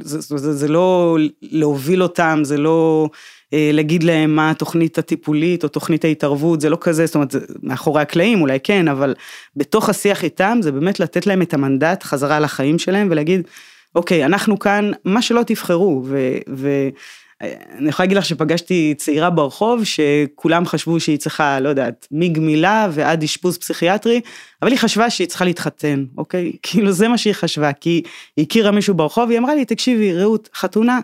[0.00, 3.08] זה, זה, זה לא להוביל אותם, זה לא
[3.52, 7.38] אה, להגיד להם מה התוכנית הטיפולית או תוכנית ההתערבות, זה לא כזה, זאת אומרת, זה
[7.62, 9.14] מאחורי הקלעים אולי כן, אבל
[9.56, 13.42] בתוך השיח איתם זה באמת לתת להם את המנדט חזרה לחיים שלהם ולהגיד,
[13.94, 16.02] אוקיי, אנחנו כאן, מה שלא תבחרו,
[17.40, 23.22] אני יכולה להגיד לך שפגשתי צעירה ברחוב שכולם חשבו שהיא צריכה, לא יודעת, מגמילה ועד
[23.22, 24.20] אשפוז פסיכיאטרי,
[24.62, 26.52] אבל היא חשבה שהיא צריכה להתחתן, אוקיי?
[26.62, 28.02] כאילו זה מה שהיא חשבה, כי
[28.36, 31.00] היא הכירה מישהו ברחוב, היא אמרה לי, תקשיבי, רעות, חתונה,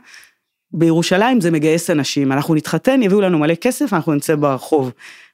[0.72, 4.92] בירושלים זה מגייס אנשים, אנחנו נתחתן, יביאו לנו מלא כסף, אנחנו נצא ברחוב.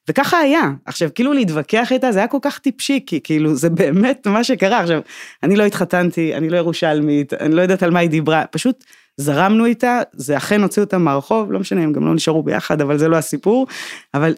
[0.09, 0.70] וככה היה.
[0.85, 4.80] עכשיו, כאילו להתווכח איתה זה היה כל כך טיפשי, כי כאילו זה באמת מה שקרה.
[4.80, 5.00] עכשיו,
[5.42, 8.85] אני לא התחתנתי, אני לא ירושלמית, אני לא יודעת על מה היא דיברה, פשוט
[9.16, 12.98] זרמנו איתה, זה אכן הוציא אותה מהרחוב, לא משנה, הם גם לא נשארו ביחד, אבל
[12.98, 13.66] זה לא הסיפור.
[14.14, 14.35] אבל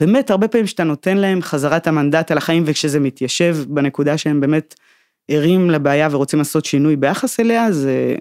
[0.00, 4.74] באמת, הרבה פעמים שאתה נותן להם חזרת המנדט על החיים, וכשזה מתיישב בנקודה שהם באמת
[5.28, 8.14] ערים לבעיה ורוצים לעשות שינוי ביחס אליה, זה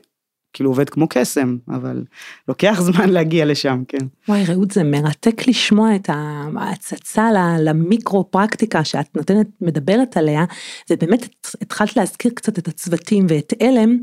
[0.54, 2.04] כאילו עובד כמו קסם, אבל
[2.48, 4.06] לוקח זמן להגיע לשם, כן.
[4.28, 10.46] וואי, רעות, זה מרתק לשמוע את ההצצה למיקרו פרקטיקה שאת נותנת, מדברת עליה,
[10.90, 11.28] ובאמת
[11.62, 13.98] התחלת להזכיר קצת את הצוותים ואת אלם,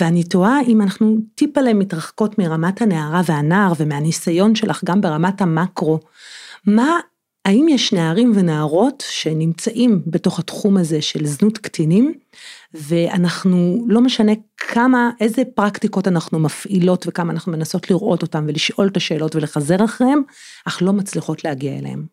[0.00, 6.00] ואני תוהה אם אנחנו טיפה להם מתרחקות מרמת הנערה והנער ומהניסיון שלך גם ברמת המקרו,
[6.66, 6.98] מה
[7.44, 12.14] האם יש נערים ונערות שנמצאים בתוך התחום הזה של זנות קטינים,
[12.74, 18.96] ואנחנו, לא משנה כמה, איזה פרקטיקות אנחנו מפעילות וכמה אנחנו מנסות לראות אותם ולשאול את
[18.96, 20.22] השאלות ולחזר אחריהם,
[20.64, 22.06] אך לא מצליחות להגיע אליהם.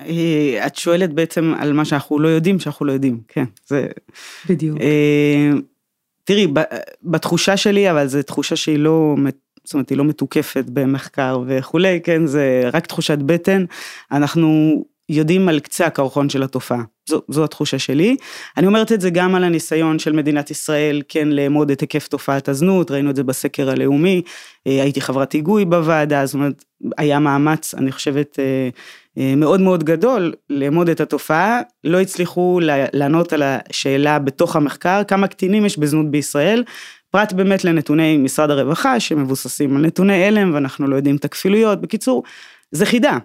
[0.00, 3.86] אה, את שואלת בעצם על מה שאנחנו לא יודעים, שאנחנו לא יודעים, כן, זה...
[4.48, 4.80] בדיוק.
[4.80, 5.50] אה,
[6.24, 6.46] תראי,
[7.02, 9.14] בתחושה שלי, אבל זו תחושה שהיא לא
[9.66, 13.64] זאת אומרת, היא לא מתוקפת במחקר וכולי, כן, זה רק תחושת בטן.
[14.12, 18.16] אנחנו יודעים על קצה הקרחון של התופעה, זו, זו התחושה שלי.
[18.56, 22.48] אני אומרת את זה גם על הניסיון של מדינת ישראל, כן, לאמוד את היקף תופעת
[22.48, 24.22] הזנות, ראינו את זה בסקר הלאומי,
[24.66, 26.64] אה, הייתי חברת היגוי בוועדה, זאת אומרת,
[26.98, 28.68] היה מאמץ, אני חושבת, אה,
[29.18, 32.60] אה, מאוד מאוד גדול לאמוד את התופעה, לא הצליחו
[32.92, 36.64] לענות על השאלה בתוך המחקר, כמה קטינים יש בזנות בישראל,
[37.10, 42.22] פרט באמת לנתוני משרד הרווחה שמבוססים על נתוני הלם ואנחנו לא יודעים את הכפילויות, בקיצור,
[42.72, 43.18] זה חידה.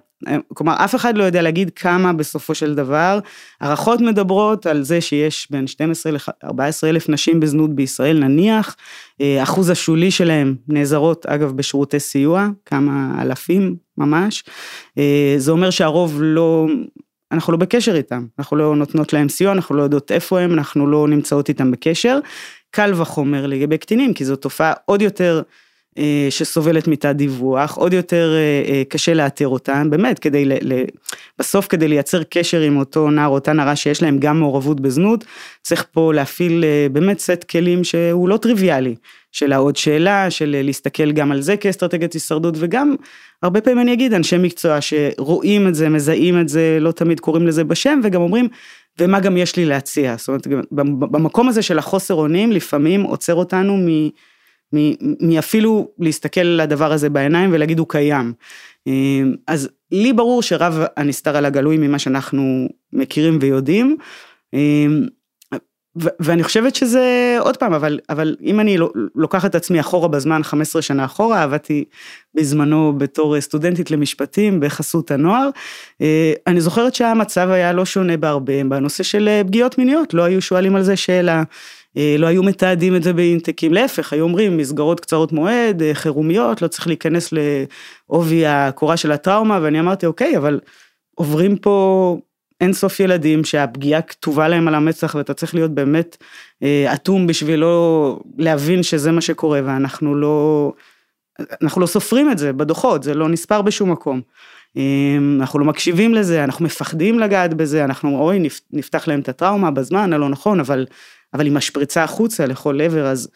[0.53, 3.19] כלומר, אף אחד לא יודע להגיד כמה בסופו של דבר.
[3.61, 8.75] הערכות מדברות על זה שיש בין 12 ל-14 אלף נשים בזנות בישראל, נניח,
[9.21, 14.43] אה, אחוז השולי שלהם נעזרות, אגב, בשירותי סיוע, כמה אלפים ממש.
[14.97, 16.67] אה, זה אומר שהרוב לא,
[17.31, 20.87] אנחנו לא בקשר איתם, אנחנו לא נותנות להם סיוע, אנחנו לא יודעות איפה הם, אנחנו
[20.87, 22.19] לא נמצאות איתם בקשר.
[22.71, 25.41] קל וחומר לגבי קטינים, כי זו תופעה עוד יותר
[25.97, 30.83] אה, שסובלת מתת דיווח, עוד יותר אה, אה, קשה לאתר אותן, באמת, כדי, ל, ל,
[31.39, 35.25] בסוף כדי לייצר קשר עם אותו נער, אותה נערה שיש להם גם מעורבות בזנות,
[35.61, 38.95] צריך פה להפעיל אה, באמת סט כלים שהוא לא טריוויאלי,
[39.31, 42.95] של העוד שאלה, של להסתכל גם על זה כאסטרטגיית הישרדות, וגם,
[43.43, 47.47] הרבה פעמים אני אגיד, אנשי מקצוע שרואים את זה, מזהים את זה, לא תמיד קוראים
[47.47, 48.47] לזה בשם, וגם אומרים,
[48.99, 50.47] ומה גם יש לי להציע, זאת אומרת,
[51.01, 54.09] במקום הזה של החוסר אונים, לפעמים עוצר אותנו מ...
[55.19, 58.33] מאפילו להסתכל על הדבר הזה בעיניים ולהגיד הוא קיים.
[58.87, 63.97] אמ, אז לי ברור שרב הנסתר על הגלוי ממה שאנחנו מכירים ויודעים.
[65.95, 68.77] ואני חושבת שזה, עוד פעם, אבל, אבל אם אני
[69.15, 71.83] לוקחת את עצמי אחורה בזמן, 15 שנה אחורה, עבדתי
[72.35, 75.49] בזמנו בתור סטודנטית למשפטים בחסות הנוער,
[76.01, 80.41] אה, אני זוכרת שהמצב היה לא שונה בהרבה בנושא של אה, פגיעות מיניות, לא היו
[80.41, 81.43] שואלים על זה שאלה.
[81.97, 86.67] אה, לא היו מתעדים את זה באינטקים, להפך, היו אומרים מסגרות קצרות מועד, חירומיות, לא
[86.67, 90.59] צריך להיכנס לעובי הקורה של הטראומה, ואני אמרתי, אוקיי, אבל
[91.15, 92.17] עוברים פה
[92.61, 96.17] אין סוף ילדים שהפגיעה כתובה להם על המצח ואתה צריך להיות באמת
[96.63, 100.71] אה, אטום בשביל לא להבין שזה מה שקורה ואנחנו לא,
[101.61, 104.21] אנחנו לא סופרים את זה בדוחות, זה לא נספר בשום מקום.
[104.77, 108.39] אה, אנחנו לא מקשיבים לזה, אנחנו מפחדים לגעת בזה, אנחנו אוי
[108.71, 110.85] נפתח להם את הטראומה בזמן הלא נכון, אבל,
[111.33, 113.29] אבל היא משפריצה החוצה לכל עבר אז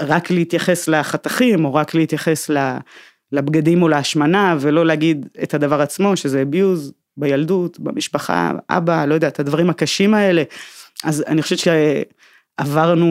[0.00, 2.50] רק להתייחס לחתכים או רק להתייחס
[3.32, 9.28] לבגדים או להשמנה ולא להגיד את הדבר עצמו שזה abuse בילדות, במשפחה, אבא, לא יודע,
[9.28, 10.42] את הדברים הקשים האלה.
[11.04, 11.58] אז אני חושבת
[12.58, 13.06] שעברנו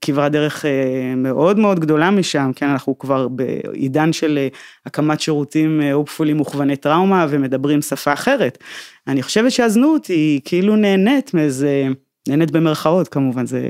[0.00, 4.48] כברת דרך אה, מאוד מאוד גדולה משם, כן, אנחנו כבר בעידן של אה,
[4.86, 8.58] הקמת שירותים הופפולים אה, מוכווני טראומה ומדברים שפה אחרת.
[9.06, 11.88] אני חושבת שהזנות היא כאילו נהנית מאיזה...
[12.28, 13.68] נהנית במרכאות כמובן, זה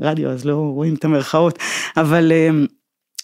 [0.00, 1.58] רדיו אז לא רואים את המרכאות,
[1.96, 2.32] אבל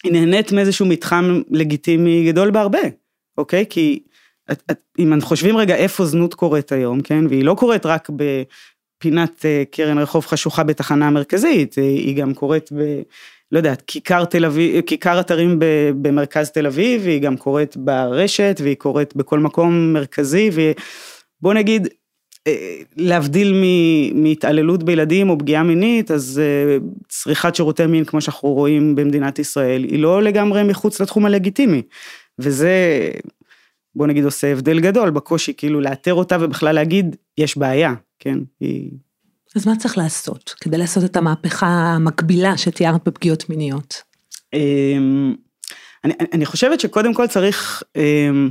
[0.04, 2.78] היא נהנית מאיזשהו מתחם לגיטימי גדול בהרבה,
[3.38, 3.64] אוקיי?
[3.70, 4.02] כי
[4.98, 9.62] אם אנחנו חושבים רגע איפה זנות קורית היום, כן, והיא לא קורית רק בפינת אה,
[9.70, 13.00] קרן רחוב חשוכה בתחנה המרכזית, אה, היא גם קורית ב...
[13.52, 15.56] לא יודעת, כיכר תל אביב, כיכר אתרים
[16.02, 21.88] במרכז תל אביב, והיא גם קורית ברשת, והיא קורית בכל מקום מרכזי, ובוא נגיד,
[22.96, 23.54] להבדיל
[24.14, 26.42] מהתעללות בילדים או פגיעה מינית, אז
[27.08, 31.82] צריכת שירותי מין, כמו שאנחנו רואים במדינת ישראל, היא לא לגמרי מחוץ לתחום הלגיטימי.
[32.38, 33.10] וזה,
[33.98, 38.38] בוא נגיד, עושה הבדל גדול בקושי כאילו לאתר אותה ובכלל להגיד, יש בעיה, כן?
[38.60, 38.90] היא...
[39.56, 44.02] אז מה צריך לעשות כדי לעשות את המהפכה המקבילה שתיארת בפגיעות מיניות?
[44.54, 45.34] אמ,
[46.04, 48.50] אני, אני חושבת שקודם כל צריך אמ,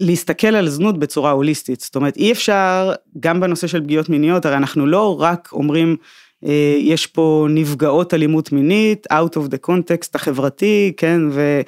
[0.00, 4.56] להסתכל על זנות בצורה הוליסטית, זאת אומרת אי אפשר, גם בנושא של פגיעות מיניות, הרי
[4.56, 5.96] אנחנו לא רק אומרים,
[6.44, 11.60] אה, יש פה נפגעות אלימות מינית, out of the context החברתי, כן, ו...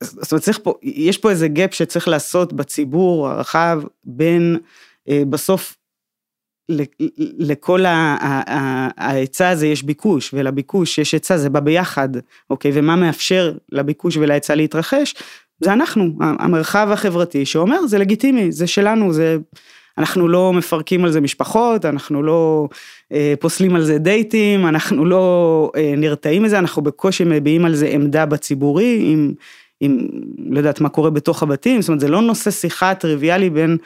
[0.00, 4.56] זאת אומרת, צריך פה, יש פה איזה gap שצריך לעשות בציבור הרחב בין
[5.08, 5.76] אה, בסוף
[7.38, 12.08] לכל ההיצע הזה יש ביקוש, ולביקוש יש היצע, זה בא ביחד,
[12.50, 12.70] אוקיי?
[12.74, 15.14] ומה מאפשר לביקוש ולהיצע להתרחש?
[15.60, 19.36] זה אנחנו, המרחב החברתי שאומר, זה לגיטימי, זה שלנו, זה...
[19.98, 22.68] אנחנו לא מפרקים על זה משפחות, אנחנו לא
[23.12, 27.86] אה, פוסלים על זה דייטים, אנחנו לא אה, נרתעים מזה, אנחנו בקושי מביעים על זה
[27.86, 29.32] עמדה בציבורי, עם,
[29.80, 29.98] עם,
[30.50, 33.76] לא יודעת מה קורה בתוך הבתים, זאת אומרת, זה לא נושא שיחה טריוויאלי בין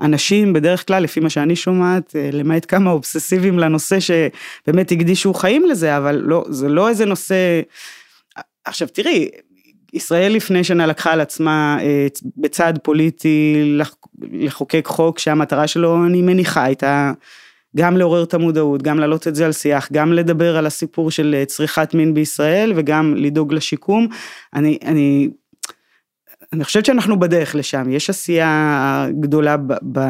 [0.00, 5.66] אנשים בדרך כלל, לפי מה שאני שומעת, אה, למעט כמה אובססיביים לנושא שבאמת הקדישו חיים
[5.66, 7.60] לזה, אבל לא, זה לא איזה נושא...
[8.64, 9.28] עכשיו תראי,
[9.92, 12.06] ישראל לפני שנה לקחה על עצמה אה,
[12.36, 13.74] בצעד פוליטי
[14.32, 17.12] לחוקק חוק שהמטרה שלו, אני מניחה, הייתה
[17.78, 21.34] גם לעורר את המודעות, גם להעלות את זה על שיח, גם לדבר על הסיפור של
[21.38, 24.06] אה, צריכת מין בישראל וגם לדאוג לשיקום.
[24.54, 25.28] אני, אני
[26.52, 30.00] אני חושבת שאנחנו בדרך לשם, יש עשייה גדולה ב, ב,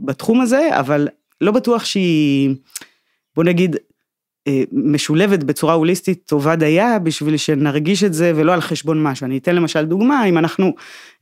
[0.00, 1.08] בתחום הזה, אבל
[1.40, 2.54] לא בטוח שהיא,
[3.36, 3.76] בוא נגיד,
[4.46, 9.24] אה, משולבת בצורה הוליסטית טובה דייה בשביל שנרגיש את זה ולא על חשבון משהו.
[9.24, 10.74] אני אתן למשל דוגמה, אם אנחנו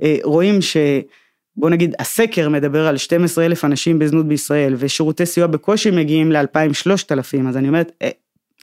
[0.03, 0.77] אה, רואים ש...
[1.57, 7.49] בוא נגיד, הסקר מדבר על 12 אלף אנשים בזנות בישראל ושירותי סיוע בקושי מגיעים ל-2,000-3,000,
[7.49, 8.11] אז אני אומרת, אה,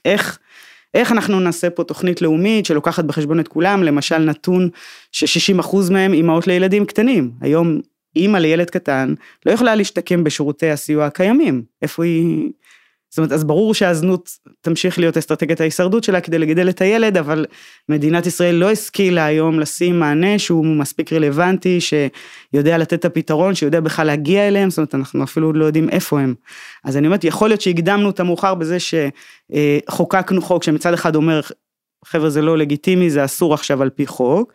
[0.04, 0.38] איך
[0.94, 4.68] איך אנחנו נעשה פה תוכנית לאומית שלוקחת בחשבון את כולם, למשל נתון
[5.12, 7.30] ש-60% מהם אימהות לילדים קטנים.
[7.40, 7.80] היום
[8.16, 9.14] אימא לילד קטן
[9.46, 11.62] לא יכולה להשתקם בשירותי הסיוע הקיימים.
[11.82, 12.50] איפה היא...
[13.14, 17.46] זאת אומרת, אז ברור שהזנות תמשיך להיות אסטרטגיית ההישרדות שלה כדי לגדל את הילד, אבל
[17.88, 23.80] מדינת ישראל לא השכילה היום לשים מענה שהוא מספיק רלוונטי, שיודע לתת את הפתרון, שיודע
[23.80, 26.34] בכלל להגיע אליהם, זאת אומרת, אנחנו אפילו לא יודעים איפה הם.
[26.84, 28.76] אז אני אומרת, יכול להיות שהקדמנו את המאוחר בזה
[29.88, 31.40] שחוקקנו חוק שמצד אחד אומר,
[32.04, 34.52] חבר'ה זה לא לגיטימי, זה אסור עכשיו על פי חוק,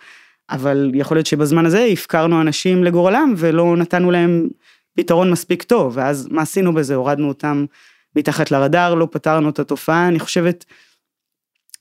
[0.49, 4.47] אבל יכול להיות שבזמן הזה הפקרנו אנשים לגורלם ולא נתנו להם
[4.97, 6.95] פתרון מספיק טוב, ואז מה עשינו בזה?
[6.95, 7.65] הורדנו אותם
[8.15, 10.65] מתחת לרדאר, לא פתרנו את התופעה, אני חושבת,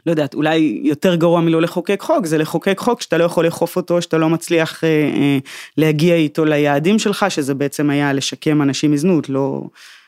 [0.06, 3.76] לא יודעת, אולי יותר גרוע מלא לחוקק חוק, זה לחוקק חוק שאתה לא יכול לאכוף
[3.76, 5.38] אותו, שאתה לא מצליח אה, אה,
[5.76, 9.62] להגיע איתו ליעדים שלך, שזה בעצם היה לשקם אנשים מזנות, לא,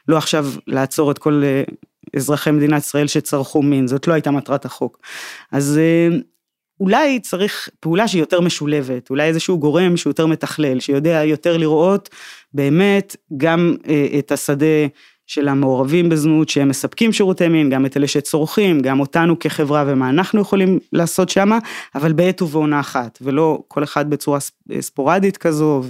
[0.08, 1.62] לא עכשיו לעצור את כל אה,
[2.16, 4.98] אזרחי מדינת ישראל שצרכו מין, זאת לא הייתה מטרת החוק.
[5.52, 6.16] אז אה,
[6.80, 12.08] אולי צריך פעולה שהיא יותר משולבת, אולי איזשהו גורם שהוא יותר מתכלל, שיודע יותר לראות
[12.54, 14.86] באמת גם אה, את השדה
[15.30, 20.10] של המעורבים בזנות שהם מספקים שירותי מין, גם את אלה שצורכים, גם אותנו כחברה ומה
[20.10, 21.58] אנחנו יכולים לעשות שמה,
[21.94, 24.38] אבל בעת ובעונה אחת, ולא כל אחד בצורה
[24.80, 25.82] ספורדית כזו,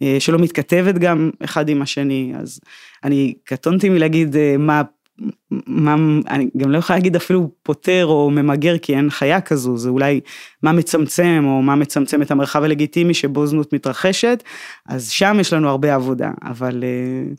[0.00, 2.60] ושלא מתכתבת גם אחד עם השני, אז
[3.04, 4.82] אני קטונתי מלהגיד אה, מה
[5.66, 5.96] מה,
[6.28, 10.20] אני גם לא יכולה להגיד אפילו פותר או ממגר כי אין חיה כזו, זה אולי
[10.62, 14.42] מה מצמצם או מה מצמצם את המרחב הלגיטימי שבו זנות מתרחשת,
[14.86, 17.34] אז שם יש לנו הרבה עבודה, אבל אה,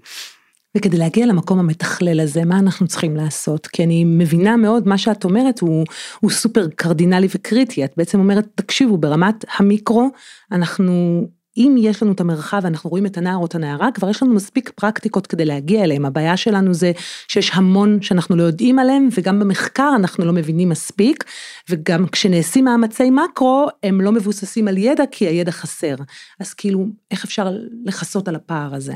[0.77, 3.67] וכדי להגיע למקום המתכלל הזה, מה אנחנו צריכים לעשות?
[3.67, 5.85] כי אני מבינה מאוד, מה שאת אומרת הוא,
[6.19, 10.09] הוא סופר קרדינלי וקריטי, את בעצם אומרת, תקשיבו, ברמת המיקרו,
[10.51, 11.23] אנחנו,
[11.57, 14.33] אם יש לנו את המרחב ואנחנו רואים את הנער או את הנערה, כבר יש לנו
[14.33, 16.05] מספיק פרקטיקות כדי להגיע אליהם.
[16.05, 16.91] הבעיה שלנו זה
[17.27, 21.23] שיש המון שאנחנו לא יודעים עליהם, וגם במחקר אנחנו לא מבינים מספיק,
[21.69, 25.95] וגם כשנעשים מאמצי מקרו, הם לא מבוססים על ידע, כי הידע חסר.
[26.39, 27.49] אז כאילו, איך אפשר
[27.85, 28.93] לכסות על הפער הזה?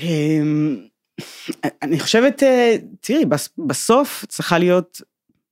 [0.00, 0.76] אמ,
[1.82, 3.24] אני חושבת, אה, תראי,
[3.58, 5.02] בסוף צריכה להיות,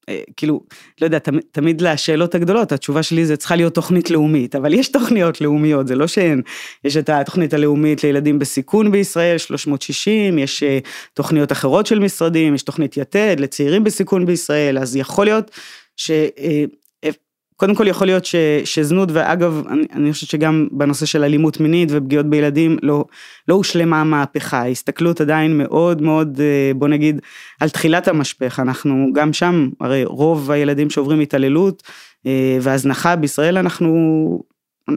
[0.08, 0.60] אה, כאילו,
[1.00, 1.18] לא יודע,
[1.52, 5.94] תמיד לשאלות הגדולות, התשובה שלי זה צריכה להיות תוכנית לאומית, אבל יש תוכניות לאומיות, זה
[5.94, 6.42] לא שאין,
[6.84, 10.78] יש את התוכנית הלאומית לילדים בסיכון בישראל, 360, יש אה,
[11.14, 15.50] תוכניות אחרות של משרדים, יש תוכנית יתד לצעירים בסיכון בישראל, אז יכול להיות
[15.96, 16.10] ש...
[17.58, 21.88] קודם כל יכול להיות ש, שזנות, ואגב, אני, אני חושבת שגם בנושא של אלימות מינית
[21.92, 23.04] ופגיעות בילדים, לא,
[23.48, 27.20] לא הושלמה המהפכה, ההסתכלות עדיין מאוד מאוד, אה, בוא נגיד,
[27.60, 31.82] על תחילת המשפך, אנחנו גם שם, הרי רוב הילדים שעוברים התעללות
[32.26, 33.88] אה, והזנחה בישראל, אנחנו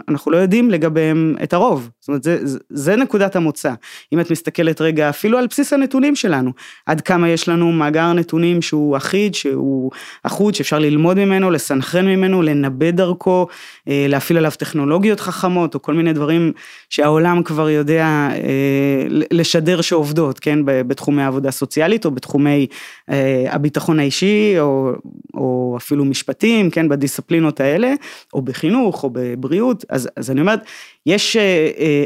[0.08, 1.89] אנחנו לא יודעים לגביהם את הרוב.
[1.99, 2.38] זאת אומרת, זה,
[2.69, 3.73] זה, נקודת המוצא.
[4.13, 6.51] אם את מסתכלת רגע אפילו על בסיס הנתונים שלנו,
[6.86, 9.91] עד כמה יש לנו מאגר נתונים שהוא אחיד, שהוא
[10.23, 13.47] אחוד, שאפשר ללמוד ממנו, לסנכרן ממנו, לנבא דרכו,
[13.88, 16.51] אה, להפעיל עליו טכנולוגיות חכמות, או כל מיני דברים
[16.89, 22.67] שהעולם כבר יודע אה, לשדר שעובדות, כן, בתחומי העבודה הסוציאלית, או בתחומי
[23.10, 24.91] אה, הביטחון האישי, או,
[25.34, 27.93] או אפילו משפטים, כן, בדיסציפלינות האלה,
[28.34, 30.59] או בחינוך, או בבריאות, אז, אז אני אומרת,
[31.05, 31.37] יש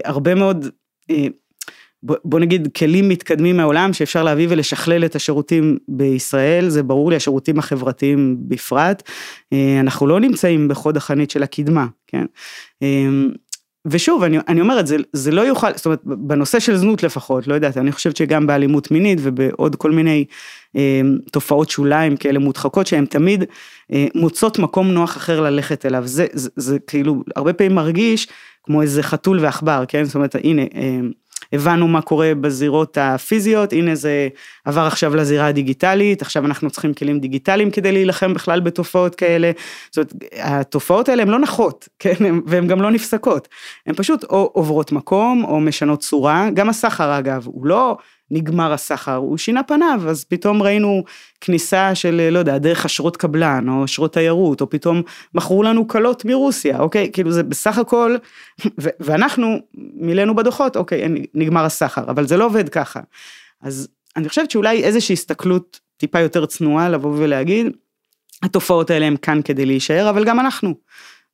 [0.04, 0.68] הרבה מאוד,
[2.04, 7.60] בוא נגיד, כלים מתקדמים מהעולם שאפשר להביא ולשכלל את השירותים בישראל, זה ברור לי, השירותים
[7.60, 9.10] החברתיים בפרט.
[9.80, 12.26] אנחנו לא נמצאים בחוד החנית של הקדמה, כן?
[13.86, 17.54] ושוב, אני, אני אומרת, זה, זה לא יוכל, זאת אומרת, בנושא של זנות לפחות, לא
[17.54, 20.26] יודעת, אני חושבת שגם באלימות מינית ובעוד כל מיני
[20.76, 23.44] אה, תופעות שוליים כאלה מודחקות, שהן תמיד
[23.94, 26.02] אה, מוצאות מקום נוח אחר ללכת אליו.
[26.06, 28.28] זה, זה, זה כאילו, הרבה פעמים מרגיש
[28.64, 30.04] כמו איזה חתול ועכבר, כן?
[30.04, 31.00] זאת אומרת, הנה, אה,
[31.54, 34.28] הבנו מה קורה בזירות הפיזיות, הנה זה
[34.66, 39.52] עבר עכשיו לזירה הדיגיטלית, עכשיו אנחנו צריכים כלים דיגיטליים כדי להילחם בכלל בתופעות כאלה.
[39.92, 43.48] זאת אומרת, התופעות האלה הן לא נחות, כן, והן גם לא נפסקות.
[43.88, 47.98] הן פשוט או עוברות מקום או משנות צורה, גם הסחר אגב, הוא לא
[48.32, 51.04] נגמר הסחר, הוא שינה פניו, אז פתאום ראינו
[51.42, 55.02] כניסה של, לא יודע, דרך אשרות קבלן, או אשרות תיירות, או פתאום
[55.34, 57.10] מכרו לנו כלות מרוסיה, אוקיי?
[57.14, 58.16] כאילו זה בסך הכל,
[58.82, 59.60] ו- ואנחנו
[59.94, 63.00] מילאנו בדוחות, אוקיי, נגמר הסחר, אבל זה לא עובד ככה.
[63.62, 67.68] אז אני חושבת שאולי איזושהי הסתכלות טיפה יותר צנועה לבוא ולהגיד,
[68.44, 70.76] התופעות האלה הן כאן כדי להישאר, אבל גם אנחנו.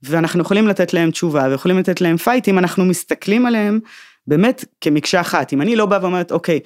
[0.03, 3.79] ואנחנו יכולים לתת להם תשובה, ויכולים לתת להם פייט, אם אנחנו מסתכלים עליהם
[4.27, 5.53] באמת כמקשה אחת.
[5.53, 6.59] אם אני לא באה ואומרת, אוקיי,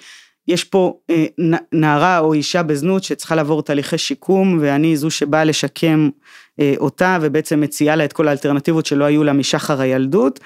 [0.48, 1.26] יש פה אה,
[1.72, 6.10] נערה או אישה בזנות שצריכה לעבור תהליכי שיקום, ואני זו שבאה לשקם
[6.60, 10.40] אה, אותה, ובעצם מציעה לה את כל האלטרנטיבות שלא היו לה משחר הילדות,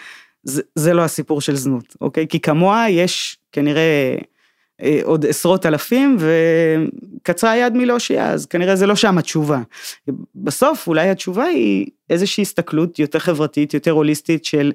[0.44, 2.28] זה, זה לא הסיפור של זנות, אוקיי?
[2.28, 4.18] כי כמוה יש כנראה אה,
[5.04, 9.62] עוד עשרות אלפים, וקצרה היד מלהושיע, אז כנראה זה לא שם התשובה.
[10.36, 14.72] בסוף אולי התשובה היא איזושהי הסתכלות יותר חברתית, יותר הוליסטית של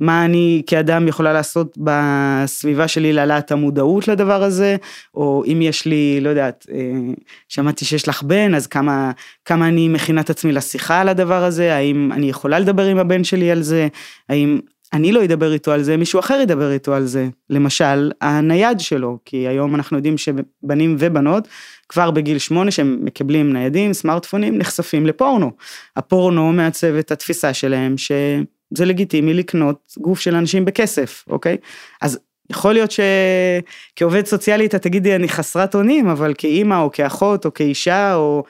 [0.00, 4.76] מה אני כאדם יכולה לעשות בסביבה שלי להעלאת המודעות לדבר הזה,
[5.14, 7.12] או אם יש לי, לא יודעת, אה,
[7.48, 9.10] שמעתי שיש לך בן, אז כמה,
[9.44, 13.24] כמה אני מכינה את עצמי לשיחה על הדבר הזה, האם אני יכולה לדבר עם הבן
[13.24, 13.88] שלי על זה,
[14.28, 14.60] האם
[14.92, 17.28] אני לא אדבר איתו על זה, מישהו אחר ידבר איתו על זה.
[17.50, 21.48] למשל, הנייד שלו, כי היום אנחנו יודעים שבנים ובנות,
[21.88, 25.50] כבר בגיל שמונה שהם מקבלים ניידים, סמארטפונים, נחשפים לפורנו.
[25.96, 31.56] הפורנו מעצב את התפיסה שלהם שזה לגיטימי לקנות גוף של אנשים בכסף, אוקיי?
[32.02, 32.18] אז
[32.50, 38.14] יכול להיות שכעובד סוציאלי אתה תגידי אני חסרת אונים, אבל כאימא או כאחות או כאישה
[38.14, 38.44] או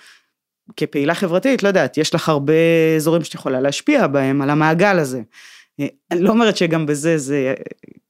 [0.77, 2.53] כפעילה חברתית, לא יודעת, יש לך הרבה
[2.97, 5.21] אזורים שאת יכולה להשפיע בהם, על המעגל הזה.
[6.11, 7.55] אני לא אומרת שגם בזה זה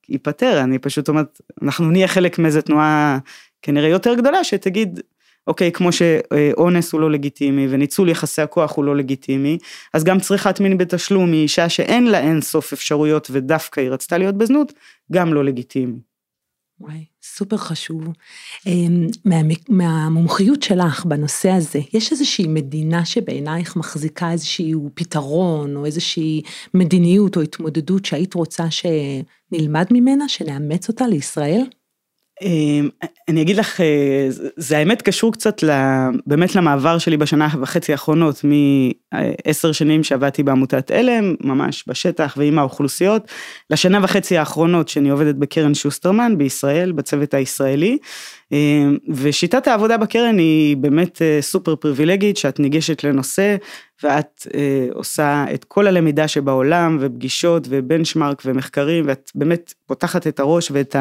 [0.08, 3.18] ייפתר, אני פשוט אומרת, אנחנו נהיה חלק מאיזה תנועה
[3.62, 5.00] כנראה יותר גדולה שתגיד,
[5.46, 9.58] אוקיי, כמו שאונס הוא לא לגיטימי וניצול יחסי הכוח הוא לא לגיטימי,
[9.94, 14.34] אז גם צריכת מין בתשלום מאישה שאין לה אין סוף אפשרויות ודווקא היא רצתה להיות
[14.38, 14.72] בזנות,
[15.12, 15.98] גם לא לגיטימי.
[16.80, 18.04] וואי, סופר חשוב.
[18.66, 19.36] אמ, מה,
[19.68, 26.42] מהמומחיות שלך בנושא הזה, יש איזושהי מדינה שבעינייך מחזיקה איזשהו פתרון, או איזושהי
[26.74, 31.62] מדיניות או התמודדות שהיית רוצה שנלמד ממנה, שנאמץ אותה לישראל?
[32.42, 32.88] אמ,
[33.28, 35.64] אני אגיד לך, אה, זה האמת קשור קצת
[36.26, 38.44] באמת למעבר שלי בשנה וחצי האחרונות,
[39.12, 43.30] מעשר שנים שעבדתי בעמותת עלם, ממש בשטח ועם האוכלוסיות,
[43.70, 47.98] לשנה וחצי האחרונות שאני עובדת בקרן שוסטרמן בישראל, בצוות הישראלי,
[48.52, 53.56] אמ, ושיטת העבודה בקרן היא באמת אה, סופר פריבילגית, שאת ניגשת לנושא
[54.02, 60.70] ואת אה, עושה את כל הלמידה שבעולם ופגישות ובנצ'מארק ומחקרים ואת באמת פותחת את הראש
[60.70, 60.96] ואת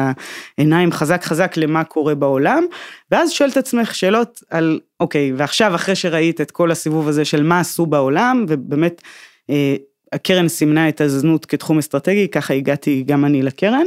[0.58, 2.64] העיניים חזק חזק למה קורה בעולם
[3.10, 7.60] ואז שואלת עצמך שאלות על אוקיי ועכשיו אחרי שראית את כל הסיבוב הזה של מה
[7.60, 9.02] עשו בעולם ובאמת
[9.50, 9.76] אה,
[10.12, 13.86] הקרן סימנה את הזנות כתחום אסטרטגי, ככה הגעתי גם אני לקרן,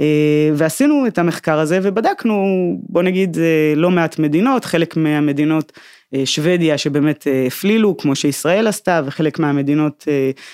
[0.00, 2.44] אה, ועשינו את המחקר הזה ובדקנו,
[2.88, 5.72] בוא נגיד, אה, לא מעט מדינות, חלק מהמדינות,
[6.14, 10.08] אה, שוודיה שבאמת הפלילו, כמו שישראל עשתה, וחלק מהמדינות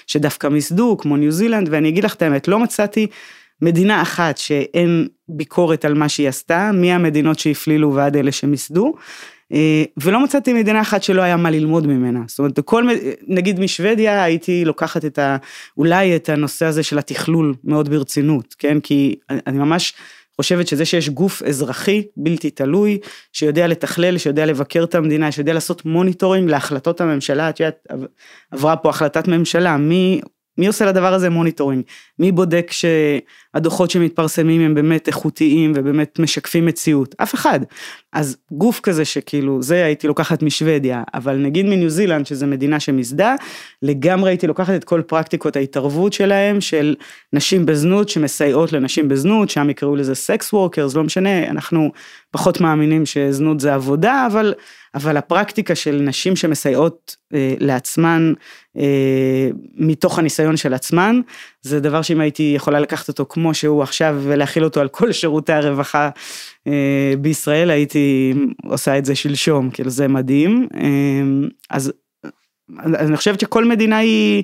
[0.07, 3.07] שדווקא מיסדו, כמו ניו זילנד, ואני אגיד לך את האמת, לא מצאתי
[3.63, 8.95] מדינה אחת שאין ביקורת על מה שהיא עשתה, מהמדינות שהפלילו ועד אלה שמיסדו.
[9.53, 12.21] אה, ולא מצאתי מדינה אחת שלא היה מה ללמוד ממנה.
[12.27, 12.89] זאת אומרת, כל,
[13.27, 15.37] נגיד משוודיה הייתי לוקחת את ה...
[15.77, 18.81] אולי את הנושא הזה של התכלול מאוד ברצינות, כן?
[18.81, 19.95] כי אני ממש
[20.37, 22.99] חושבת שזה שיש גוף אזרחי בלתי תלוי,
[23.33, 27.87] שיודע לתכלל, שיודע לבקר את המדינה, שיודע לעשות monitoring להחלטות הממשלה, את יודעת,
[28.51, 30.21] עברה פה החלטת ממשלה, מי
[30.59, 31.83] מי עושה לדבר הזה monitoring?
[32.19, 37.15] מי בודק שהדוחות שמתפרסמים הם באמת איכותיים ובאמת משקפים מציאות?
[37.23, 37.61] אף אחד.
[38.13, 43.35] אז גוף כזה שכאילו, זה הייתי לוקחת משוודיה, אבל נגיד מניו זילנד, שזו מדינה שמסדה,
[43.83, 46.95] לגמרי הייתי לוקחת את כל פרקטיקות ההתערבות שלהם, של
[47.33, 51.93] נשים בזנות שמסייעות לנשים בזנות, שם יקראו לזה sex workers, לא משנה, אנחנו
[52.31, 54.55] פחות מאמינים שזנות זה עבודה, אבל...
[54.95, 58.33] אבל הפרקטיקה של נשים שמסייעות אה, לעצמן
[59.75, 61.21] מתוך הניסיון של עצמן,
[61.63, 65.53] זה דבר שאם הייתי יכולה לקחת אותו כמו שהוא עכשיו ולהכיל אותו על כל שירותי
[65.53, 66.11] הרווחה
[66.67, 70.69] אה, בישראל, הייתי עושה את זה שלשום, כאילו זה מדהים.
[70.75, 71.93] אה, אז,
[72.79, 74.43] אז אני חושבת שכל מדינה היא...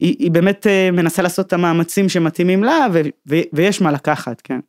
[0.00, 4.40] היא, היא באמת אה, מנסה לעשות את המאמצים שמתאימים לה, ו, ו, ויש מה לקחת,
[4.40, 4.60] כן.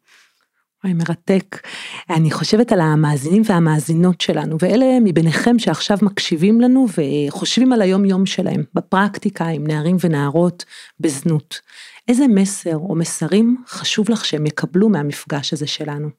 [0.84, 1.68] וואי, מרתק.
[2.10, 8.64] אני חושבת על המאזינים והמאזינות שלנו, ואלה מביניכם שעכשיו מקשיבים לנו וחושבים על היום-יום שלהם,
[8.74, 10.66] בפרקטיקה עם נערים ונערות
[11.00, 11.62] בזנות.
[12.08, 16.10] איזה מסר או מסרים חשוב לך שהם יקבלו מהמפגש הזה שלנו?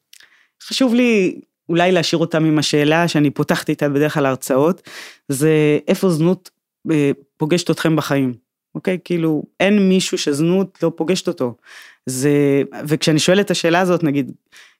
[0.62, 4.88] חשוב לי אולי להשאיר אותם עם השאלה שאני פותחת איתה בדרך כלל הרצאות,
[5.28, 6.50] זה איפה זנות
[6.90, 8.34] אה, פוגשת אתכם בחיים,
[8.74, 8.98] אוקיי?
[9.04, 11.54] כאילו, אין מישהו שזנות לא פוגשת אותו.
[12.06, 14.32] זה, וכשאני שואל את השאלה הזאת, נגיד,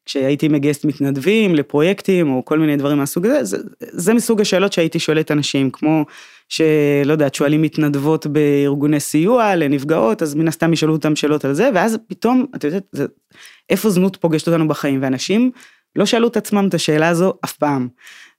[0.05, 4.99] כשהייתי מגייסת מתנדבים לפרויקטים או כל מיני דברים מהסוג הזה, זה, זה מסוג השאלות שהייתי
[4.99, 6.05] שואלת אנשים, כמו
[6.49, 11.71] שלא יודעת, שואלים מתנדבות בארגוני סיוע לנפגעות, אז מן הסתם ישאלו אותם שאלות על זה,
[11.75, 13.07] ואז פתאום, את יודעת, זה,
[13.71, 15.51] איפה זנות פוגשת אותנו בחיים, ואנשים
[15.97, 17.89] לא שאלו את עצמם את השאלה הזו אף פעם.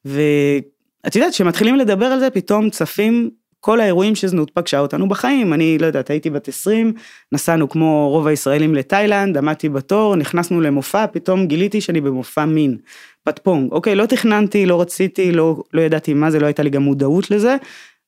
[0.06, 3.30] ואת יודעת, כשמתחילים לדבר על זה, פתאום צפים
[3.66, 6.94] כל האירועים שזנות פגשה אותנו בחיים, אני לא יודעת, הייתי בת 20,
[7.32, 12.78] נסענו כמו רוב הישראלים לתאילנד, עמדתי בתור, נכנסנו למופע, פתאום גיליתי שאני במופע מין,
[13.24, 16.82] פטפונג, אוקיי, לא תכננתי, לא רציתי, לא, לא ידעתי מה זה, לא הייתה לי גם
[16.82, 17.56] מודעות לזה,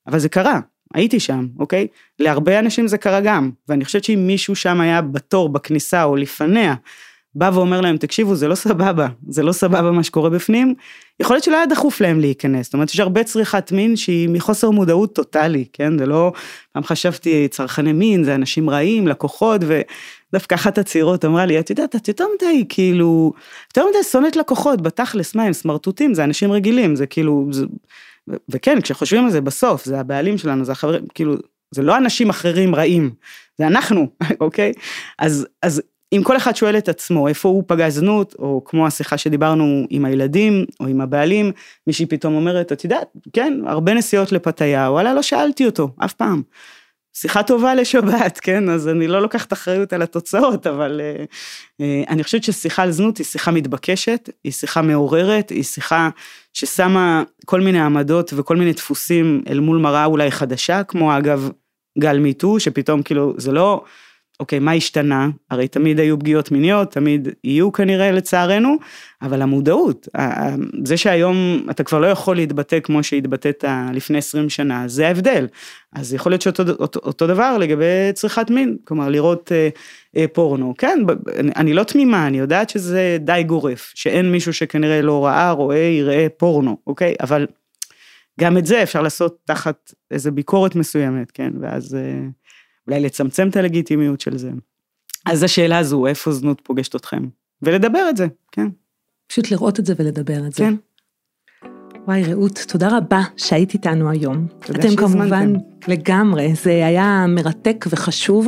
[0.08, 0.60] אבל זה קרה,
[0.94, 1.88] הייתי שם, אוקיי?
[2.20, 6.76] להרבה אנשים זה קרה גם, ואני חושבת שאם מישהו שם היה בתור, בכניסה או לפניה,
[7.36, 10.74] בא ואומר להם, תקשיבו, זה לא סבבה, זה לא סבבה מה שקורה בפנים,
[11.20, 14.70] יכול להיות שלא היה דחוף להם להיכנס, זאת אומרת, יש הרבה צריכת מין שהיא מחוסר
[14.70, 15.98] מודעות טוטאלי, כן?
[15.98, 16.32] זה לא,
[16.72, 21.96] פעם חשבתי, צרכני מין, זה אנשים רעים, לקוחות, ודווקא אחת הצעירות אמרה לי, את יודעת,
[21.96, 23.34] את יותר מדי, כאילו,
[23.70, 27.66] יותר מדי שונאת לקוחות, בתכלס, מה הם סמרטוטים, זה אנשים רגילים, זה כאילו, זה...
[28.50, 31.36] וכן, כשחושבים על זה בסוף, זה הבעלים שלנו, זה החברים, כאילו,
[31.72, 33.12] זה לא אנשים אחרים רעים,
[33.58, 34.08] זה אנחנו,
[34.42, 34.74] אוקיי?
[35.20, 35.82] אז, אז
[36.14, 40.06] אם כל אחד שואל את עצמו איפה הוא פגש זנות, או כמו השיחה שדיברנו עם
[40.06, 41.52] הילדים, או עם הבעלים,
[41.88, 46.42] מישהי פתאום אומרת, את יודעת, כן, הרבה נסיעות לפתיה, וואלה, לא שאלתי אותו, אף פעם.
[47.18, 51.24] שיחה טובה לשבת, כן, אז אני לא לוקחת אחריות על התוצאות, אבל אה,
[51.82, 56.10] אה, אני חושבת ששיחה על זנות היא שיחה מתבקשת, היא שיחה מעוררת, היא שיחה
[56.54, 61.50] ששמה כל מיני עמדות וכל מיני דפוסים אל מול מראה אולי חדשה, כמו אגב
[62.00, 63.84] גל מיטו, שפתאום כאילו, זה לא...
[64.40, 65.30] אוקיי, מה השתנה?
[65.52, 68.78] הרי תמיד היו פגיעות מיניות, תמיד יהיו כנראה לצערנו,
[69.22, 70.08] אבל המודעות,
[70.84, 73.64] זה שהיום אתה כבר לא יכול להתבטא כמו שהתבטאת
[73.94, 75.48] לפני 20 שנה, זה ההבדל.
[75.94, 79.70] אז יכול להיות שאותו אותו, אותו דבר לגבי צריכת מין, כלומר לראות אה,
[80.18, 80.74] אה, פורנו.
[80.78, 81.00] כן,
[81.36, 85.78] אני, אני לא תמימה, אני יודעת שזה די גורף, שאין מישהו שכנראה לא ראה, רואה,
[85.78, 87.16] יראה פורנו, אוקיי?
[87.22, 87.48] אבל
[88.40, 91.52] גם את זה אפשר לעשות תחת איזה ביקורת מסוימת, כן?
[91.62, 91.96] ואז...
[91.96, 92.28] אה,
[92.88, 94.52] אולי לצמצם את הלגיטימיות של זה.
[95.26, 97.28] אז השאלה הזו, איפה זנות פוגשת אתכם?
[97.62, 98.68] ולדבר את זה, כן.
[99.28, 100.58] פשוט לראות את זה ולדבר את זה.
[100.58, 100.76] כן.
[102.08, 104.48] וואי, רעות, תודה רבה שהיית איתנו היום.
[104.60, 105.06] תודה שהזמנתם.
[105.06, 105.54] אתם כמובן
[105.88, 108.48] לגמרי, זה היה מרתק וחשוב.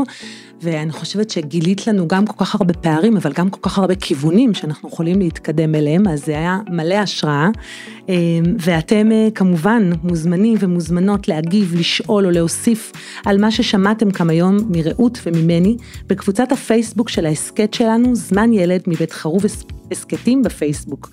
[0.62, 4.54] ואני חושבת שגילית לנו גם כל כך הרבה פערים, אבל גם כל כך הרבה כיוונים
[4.54, 7.50] שאנחנו יכולים להתקדם אליהם, אז זה היה מלא השראה.
[8.10, 8.16] אמ,
[8.60, 12.92] ואתם אה, כמובן מוזמנים ומוזמנות להגיב, לשאול או להוסיף
[13.26, 15.78] על מה ששמעתם כאן היום מרעות וממני,
[16.08, 19.44] בקבוצת הפייסבוק של ההסכת שלנו, זמן ילד מבית חרוב
[19.92, 21.10] הסכתים בפייסבוק.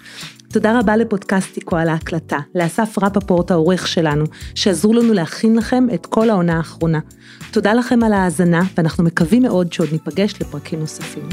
[0.54, 4.24] תודה רבה לפודקאסטיקו על ההקלטה, לאסף רפפורט העורך שלנו,
[4.54, 6.98] שעזרו לנו להכין לכם את כל העונה האחרונה.
[7.52, 11.28] תודה לכם על ההאזנה, ואנחנו מקווים מאוד שעוד ניפגש לפרקים נוספים.